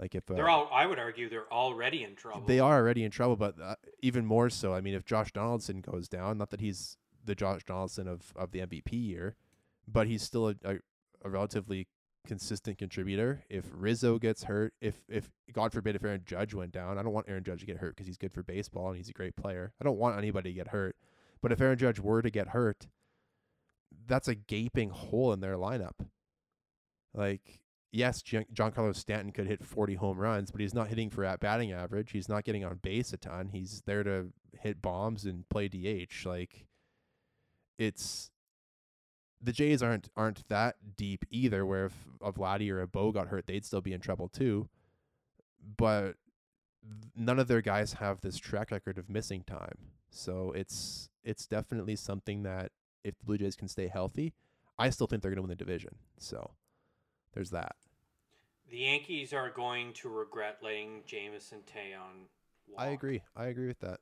[0.00, 0.70] Like if uh, They're all.
[0.72, 2.46] I would argue they're already in trouble.
[2.46, 4.72] they are already in trouble, but uh, even more so.
[4.72, 8.50] I mean, if Josh Donaldson goes down, not that he's the Josh Donaldson of, of
[8.52, 9.36] the MVP year,
[9.86, 10.76] but he's still a, a,
[11.22, 11.86] a relatively
[12.26, 13.44] consistent contributor.
[13.50, 17.12] If Rizzo gets hurt, if if God forbid if Aaron Judge went down, I don't
[17.12, 19.36] want Aaron Judge to get hurt because he's good for baseball and he's a great
[19.36, 19.72] player.
[19.80, 20.96] I don't want anybody to get hurt.
[21.42, 22.88] But if Aaron Judge were to get hurt,
[24.06, 26.06] that's a gaping hole in their lineup.
[27.14, 27.60] Like,
[27.92, 31.72] yes, Giancarlo Stanton could hit 40 home runs, but he's not hitting for at batting
[31.72, 32.12] average.
[32.12, 33.50] He's not getting on base a ton.
[33.52, 36.26] He's there to hit bombs and play DH.
[36.26, 36.66] Like,
[37.78, 38.30] it's
[39.40, 41.64] the Jays aren't aren't that deep either.
[41.64, 44.68] Where if a Vladdy or a Bo got hurt, they'd still be in trouble too.
[45.76, 46.16] But
[47.16, 49.78] none of their guys have this track record of missing time.
[50.10, 52.72] So it's it's definitely something that
[53.04, 54.34] if the Blue Jays can stay healthy,
[54.78, 55.96] I still think they're going to win the division.
[56.18, 56.52] So
[57.34, 57.76] there's that.
[58.70, 62.28] The Yankees are going to regret letting Jameson Taillon.
[62.68, 62.80] Walk.
[62.80, 63.22] I agree.
[63.36, 64.00] I agree with that.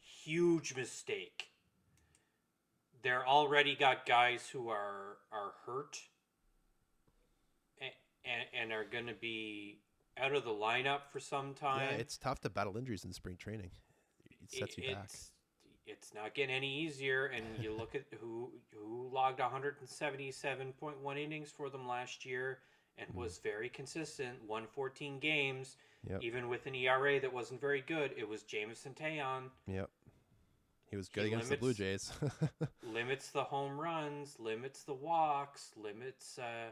[0.00, 1.50] Huge mistake.
[3.02, 5.98] They're already got guys who are are hurt,
[7.80, 7.90] and
[8.24, 9.80] and, and are going to be
[10.18, 11.88] out of the lineup for some time.
[11.90, 13.70] Yeah, it's tough to battle injuries in spring training.
[14.24, 15.04] It sets you back.
[15.04, 15.30] it's,
[15.86, 21.70] It's not getting any easier, and you look at who who logged 177.1 innings for
[21.70, 22.58] them last year
[22.98, 23.18] and Mm-hmm.
[23.20, 25.76] was very consistent, won 14 games,
[26.08, 26.22] Yep.
[26.22, 28.12] even with an ERA that wasn't very good.
[28.16, 29.50] It was Jameson Taillon.
[29.66, 29.90] Yep.
[30.90, 32.10] He was good He against the Blue Jays.
[32.82, 36.70] limits the home runs, limits the walks, limits uh,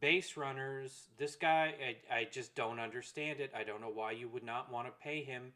[0.00, 1.04] base runners.
[1.16, 1.74] This guy,
[2.10, 3.52] I, I just don't understand it.
[3.56, 5.52] I don't know why you would not want to pay him.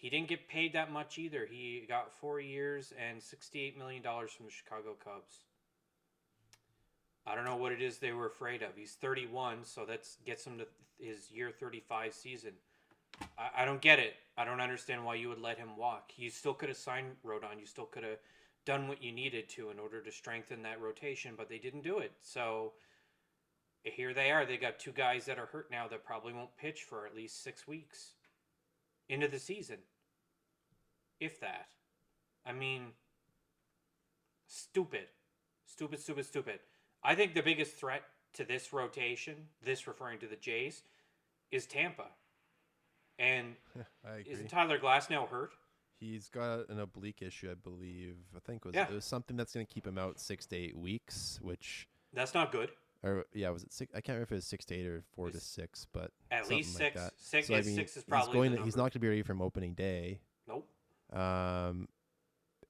[0.00, 1.46] He didn't get paid that much either.
[1.48, 5.44] He got four years and $68 million from the Chicago Cubs.
[7.26, 8.70] I don't know what it is they were afraid of.
[8.74, 10.66] He's 31, so that gets him to
[10.98, 12.52] his year 35 season.
[13.38, 14.14] I, I don't get it.
[14.38, 16.12] I don't understand why you would let him walk.
[16.16, 17.60] You still could have signed Rodon.
[17.60, 18.16] You still could have
[18.64, 21.98] done what you needed to in order to strengthen that rotation, but they didn't do
[21.98, 22.12] it.
[22.22, 22.72] So
[23.82, 24.46] here they are.
[24.46, 27.44] They got two guys that are hurt now that probably won't pitch for at least
[27.44, 28.12] six weeks
[29.10, 29.76] into the season.
[31.20, 31.68] If that.
[32.46, 32.86] I mean,
[34.46, 35.06] stupid.
[35.66, 36.60] Stupid, stupid, stupid.
[37.02, 38.02] I think the biggest threat
[38.34, 39.34] to this rotation,
[39.64, 40.82] this referring to the Jays,
[41.50, 42.06] is Tampa.
[43.18, 43.54] And
[44.26, 45.52] isn't Tyler Glasnow hurt?
[45.98, 48.16] He's got an oblique issue, I believe.
[48.34, 48.88] I think was Yeah.
[48.88, 52.32] it was something that's going to keep him out six to eight weeks, which That's
[52.32, 52.70] not good.
[53.02, 53.92] or yeah, was it six?
[53.94, 56.48] I can't remember if it was six to eight or four to six, but At
[56.48, 57.00] least like six.
[57.02, 57.12] that.
[57.18, 58.50] Six, So, I mean, six is he's probably going.
[58.52, 60.20] the to- he's not going to be ready from opening day.
[61.12, 61.88] Um,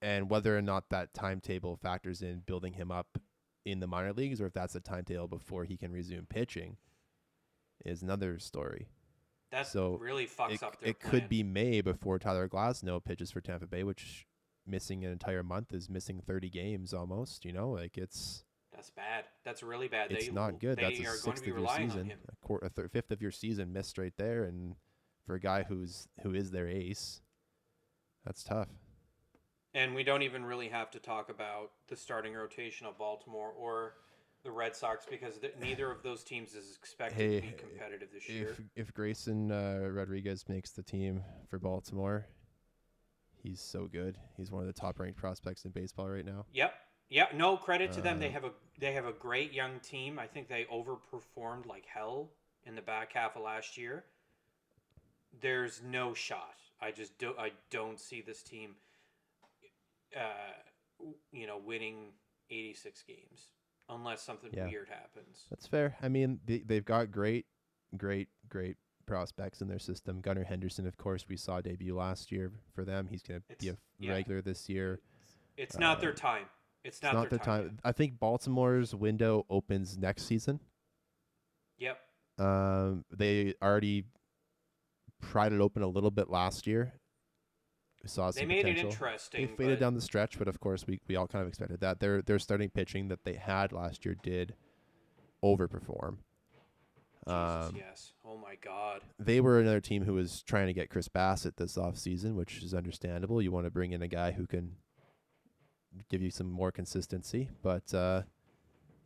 [0.03, 3.19] and whether or not that timetable factors in building him up
[3.67, 6.77] in the minor leagues, or if that's a timetable before he can resume pitching,
[7.85, 8.89] is another story.
[9.53, 11.11] That So, really fucks it, up their it plan.
[11.11, 14.27] could be May before Tyler Glasnow pitches for Tampa Bay, which
[14.67, 17.45] missing an entire month is missing 30 games almost.
[17.45, 19.25] You know, like it's That's bad.
[19.45, 20.12] That's really bad.
[20.12, 20.79] it's they, not good.
[20.79, 23.99] That's a sixth of your season, a, quarter, a thir- fifth of your season missed
[23.99, 24.77] right there, and
[25.27, 27.21] for a guy who's who is their ace,
[28.25, 28.69] that's tough.
[29.75, 33.95] And we don't even really have to talk about the starting rotation of Baltimore or
[34.43, 38.29] the Red Sox because th- neither of those teams is expected to be competitive this
[38.29, 38.49] year.
[38.51, 42.27] If if Grayson uh, Rodriguez makes the team for Baltimore,
[43.43, 44.19] he's so good.
[44.37, 46.47] He's one of the top ranked prospects in baseball right now.
[46.53, 46.75] Yep.
[47.11, 47.35] Yep.
[47.35, 48.19] No credit to them.
[48.19, 50.19] They Uh, have a they have a great young team.
[50.19, 52.31] I think they overperformed like hell
[52.65, 54.05] in the back half of last year.
[55.41, 56.55] There's no shot.
[56.82, 57.39] I just don't.
[57.39, 58.77] I don't see this team
[60.16, 60.20] uh
[61.32, 62.09] you know winning
[62.51, 63.48] 86 games
[63.89, 64.66] unless something Yeah.
[64.66, 65.44] weird happens.
[65.51, 65.97] That's fair.
[66.02, 67.47] I mean, they, they've got great,
[67.97, 68.77] great, great
[69.07, 70.20] prospects in their system.
[70.20, 73.09] Gunnar Henderson, of course, we saw debut last year for them.
[73.11, 74.12] He's going to be a yeah.
[74.12, 75.01] regular this year.
[75.57, 76.47] It's not Uh, their time.
[76.85, 77.65] It's It's not, not their, time.
[77.69, 77.78] time.
[77.85, 80.61] I think Baltimore's window opens next season.
[81.78, 81.98] Yep.
[82.39, 84.05] Um, they already
[85.21, 86.95] pried it open a little bit last year.
[88.03, 88.89] We saw They made potential.
[88.89, 89.47] it interesting.
[89.47, 92.01] They faded down the stretch, but of course we, we all kind of expected that.
[92.01, 94.55] Their their starting pitching that they had last year did
[95.45, 96.17] overperform.
[97.29, 98.13] Jesus, Um, yes.
[98.25, 99.03] Oh my God.
[99.19, 102.73] they were another team who was trying to get Chris Bassitt this offseason, which is
[102.73, 103.43] understandable.
[103.43, 104.77] You want to bring in a guy who can
[106.09, 108.23] give you some more consistency, but uh,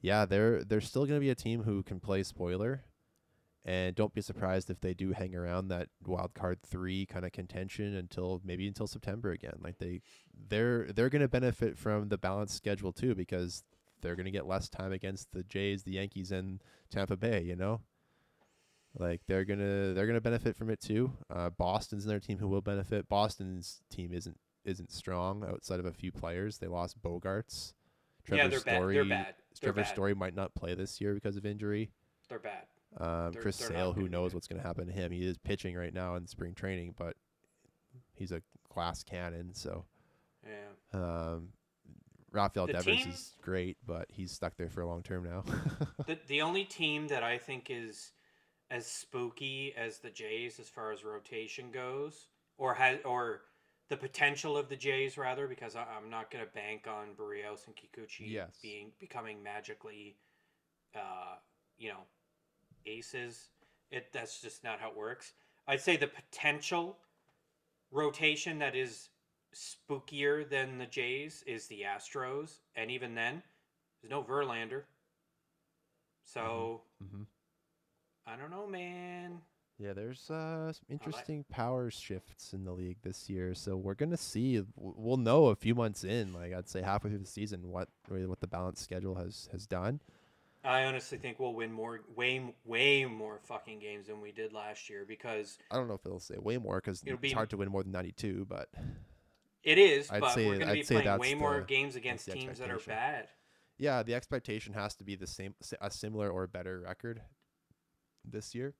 [0.01, 2.85] yeah, they're they're still going to be a team who can play spoiler,
[3.65, 7.33] and don't be surprised if they do hang around that wild card three kind of
[7.33, 9.59] contention until maybe until September again.
[9.63, 10.03] Like they
[10.49, 13.65] they're they're going to benefit from the balanced schedule too because
[14.01, 17.43] they're going to get less time against the Jays, the Yankees, and Tampa Bay.
[17.43, 17.81] You know.
[18.97, 21.13] Like they're gonna they're gonna benefit from it too.
[21.29, 23.09] Uh, Boston's another team who will benefit.
[23.09, 26.59] Boston's team isn't isn't strong outside of a few players.
[26.59, 27.73] They lost Bogaerts.
[28.25, 28.95] Trevor yeah, they're Story, bad.
[28.95, 29.35] They're bad.
[29.61, 29.93] They're Trevor bad.
[29.93, 31.91] Story might not play this year because of injury.
[32.29, 32.67] They're bad.
[32.99, 35.11] Um, They're- Chris they're Sale, who knows what's going to happen to him?
[35.13, 37.17] He is pitching right now in spring training, but
[38.15, 38.41] he's a
[38.73, 39.53] glass cannon.
[39.55, 39.85] So
[40.47, 40.69] Yeah.
[40.93, 41.53] um,
[42.31, 45.43] Rafael The Devers team- is great, but he's stuck there for a long term now.
[46.07, 48.13] The the only team that I think is
[48.71, 53.43] as spooky as the Jays as far as rotation goes, or has or
[53.89, 57.67] the potential of the Jays rather, because I, I'm not going to bank on Berríos
[57.67, 58.59] and Kikuchi Yes.
[58.63, 60.17] being becoming magically,
[60.97, 61.37] uh,
[61.77, 62.01] you know,
[62.87, 63.49] aces.
[63.91, 65.33] It that's just not how it works.
[65.67, 66.99] I'd say the potential
[67.91, 69.11] rotation that is
[69.55, 73.43] spookier than the Jays is the Astros, and even then,
[74.03, 74.85] there's no Verlander.
[76.25, 77.25] So hmm
[78.27, 79.41] I don't know, man.
[79.79, 84.17] Yeah, there's uh, some interesting power shifts in the league this year, so we're gonna
[84.17, 84.63] see.
[84.77, 88.27] We'll know a few months in, like I'd say halfway through the season, what really
[88.27, 90.01] what the balanced schedule has has done.
[90.65, 94.89] I honestly think we'll win more, way, way more fucking games than we did last
[94.89, 97.51] year because I don't know if it'll say way more because It'll it's be- hard
[97.51, 98.71] to win more than 92, but
[99.63, 100.11] it is.
[100.11, 102.31] I'd but say- we're going to be say playing that's way more the- games against
[102.31, 103.29] teams that are bad.
[103.79, 107.21] yeah, the expectation has to be the same, a similar or better record
[108.25, 108.75] this year.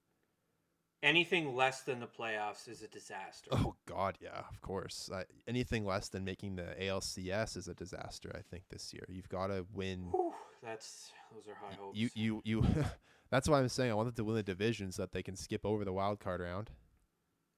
[1.05, 3.51] Anything less than the playoffs is a disaster.
[3.53, 5.11] Oh God, yeah, of course.
[5.15, 8.33] I, anything less than making the ALCS is a disaster.
[8.35, 10.09] I think this year you've got to win.
[10.11, 10.33] Whew,
[10.63, 11.99] that's those are high hopes.
[11.99, 12.67] You you you.
[13.31, 15.37] that's why I'm saying I want them to win the division so that they can
[15.37, 16.71] skip over the wild card round,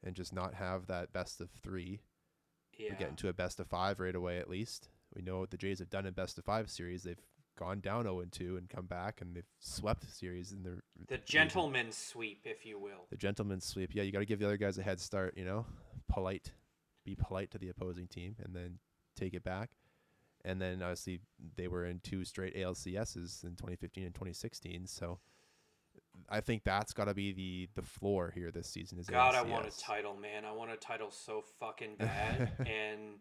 [0.03, 2.01] and just not have that best of three.
[2.77, 2.91] yeah.
[2.91, 4.89] We get into a best of five right away at least.
[5.15, 7.05] We know what the Jays have done in best of five series.
[7.05, 7.17] They've
[7.57, 10.81] gone down 0 and 2 and come back and they've swept the series in the
[11.09, 13.07] the gentleman's sweep, if you will.
[13.11, 13.95] the gentleman's sweep.
[13.95, 15.35] Yeah, you got to give the other guys a head start.
[15.37, 15.67] You know,
[16.09, 16.53] polite,
[17.05, 18.79] be polite to the opposing team, and then
[19.17, 19.71] take it back.
[20.45, 21.21] And then obviously
[21.57, 24.87] they were in two straight ALCSs in 2015 and 2016.
[24.87, 25.19] So
[26.29, 28.99] I think that's got to be the the floor here this season.
[28.99, 30.45] Is God, I want a title, man.
[30.45, 32.53] I want a title so fucking bad.
[32.61, 33.19] and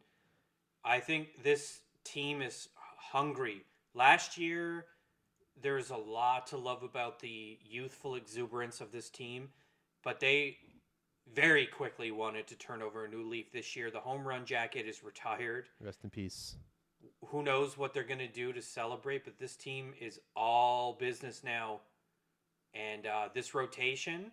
[0.84, 2.70] I think this team is
[3.12, 3.64] hungry.
[3.95, 4.85] Last year,
[5.61, 9.49] there's a lot to love about the youthful exuberance of this team,
[10.03, 10.57] but they
[11.34, 13.89] very quickly wanted to turn over a new leaf this year.
[13.89, 15.69] The home run jacket is retired.
[15.81, 16.57] Rest in peace.
[17.27, 21.41] who knows what they're going to do to celebrate, but this team is all business
[21.43, 21.80] now.
[22.73, 24.31] And uh, this rotation,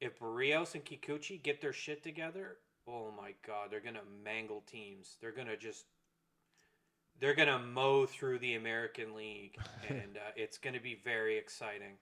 [0.00, 4.62] if Berríos and Kikuchi get their shit together, oh my God, they're going to mangle
[4.70, 5.16] teams.
[5.20, 5.86] They're going to just.
[7.20, 9.56] They're gonna mow through the American League,
[9.88, 11.98] and uh, it's gonna be very exciting.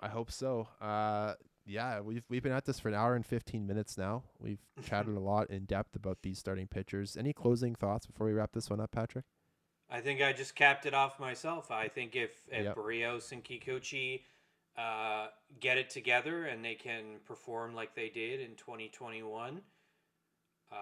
[0.00, 0.68] I hope so.
[0.80, 1.34] Uh,
[1.66, 4.24] yeah, we've we've been at this for an hour and fifteen minutes now.
[4.38, 7.16] We've chatted a lot in depth about these starting pitchers.
[7.16, 9.26] Any closing thoughts before we wrap this one up, Patrick?
[9.90, 11.70] I think I just capped it off myself.
[11.70, 12.76] I think if if Yep.
[12.76, 14.22] Berríos and Kikuchi
[14.78, 15.26] uh,
[15.58, 19.60] get it together and they can perform like they did in 2021,
[20.72, 20.76] uh,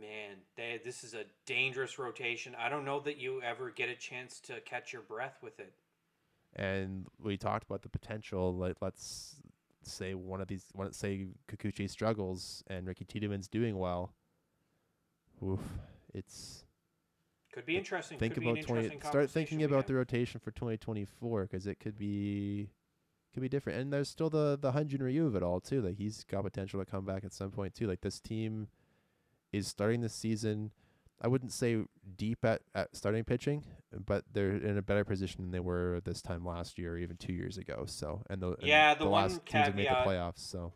[0.00, 2.54] man, they this is a dangerous rotation.
[2.58, 5.72] I don't know that you ever get a chance to catch your breath with it.
[6.54, 8.54] And we talked about the potential.
[8.54, 9.36] Like, let's
[9.82, 14.14] say one of these, let's say Kikuchi struggles and Ricky Tiedemann's doing well.
[15.42, 15.60] Oof,
[16.14, 16.64] it's
[17.52, 18.18] Could be interesting.
[18.18, 18.98] think Could about twenty.
[19.00, 19.86] Start thinking about have.
[19.86, 22.70] the rotation for twenty twenty four because it could be,
[23.34, 23.78] could be different.
[23.78, 25.82] And there's still the the Hyun-jin Ryu of it all too.
[25.82, 27.86] Like he's got potential to come back at some point too.
[27.86, 28.68] Like this team
[29.56, 30.70] is starting the season.
[31.20, 31.78] I wouldn't say
[32.16, 33.64] deep at, at starting pitching,
[34.04, 37.16] but they're in a better position than they were this time last year or even
[37.16, 37.84] two years ago.
[37.86, 40.38] So and the and Yeah, the one last teams have made the playoffs.
[40.40, 40.74] So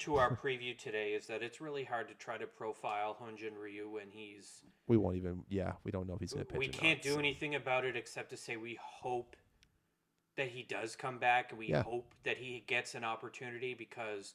[0.00, 3.88] to our preview today is that it's really hard to try to profile Hyun-jin Ryu
[3.88, 5.42] when he's we won't even.
[5.48, 6.58] Yeah, we don't know if he's gonna pitch.
[6.58, 7.18] we can't not, do so.
[7.18, 9.36] anything about it except to say we hope
[10.36, 11.82] that he does come back and we Yeah.
[11.82, 14.34] hope that he gets an opportunity because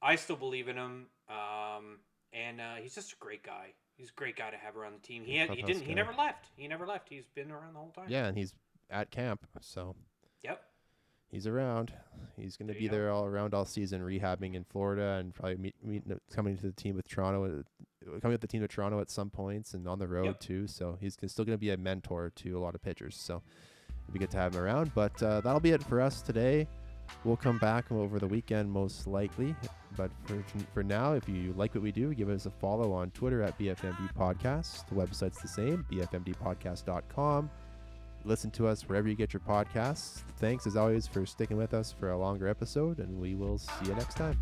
[0.00, 1.98] I still believe in him um,
[2.36, 3.72] and uh, he's just a great guy.
[3.96, 5.24] He's a great guy to have around the team.
[5.24, 6.48] He had, he didn't he never left.
[6.56, 7.08] He never left.
[7.08, 8.06] He's been around the whole time.
[8.08, 8.52] Yeah, and he's
[8.90, 9.46] at camp.
[9.60, 9.96] So
[10.42, 10.62] Yep.
[11.30, 11.92] he's around.
[12.36, 12.92] He's going to be go.
[12.92, 16.72] there all around all season, rehabbing in Florida, and probably meet, meet coming to the
[16.72, 17.64] team with Toronto,
[18.06, 20.40] uh, coming with the team to Toronto at some points, and on the road Yep.
[20.40, 20.66] too.
[20.66, 23.16] So he's still going to be a mentor to a lot of pitchers.
[23.16, 23.42] So
[24.04, 24.92] it'd be good to have him around.
[24.94, 26.68] But uh, that'll be it for us today.
[27.24, 29.54] We'll come back over the weekend most likely.
[29.96, 30.42] But for
[30.74, 33.58] for now, if you like what we do, give us a follow on Twitter at
[33.58, 34.86] BFMD Podcast.
[34.88, 37.50] The website's the same, bfmdpodcast.com.
[38.24, 40.24] Listen to us wherever you get your podcasts.
[40.38, 43.86] Thanks as always for sticking with us for a longer episode, and we will see
[43.86, 44.40] you next time.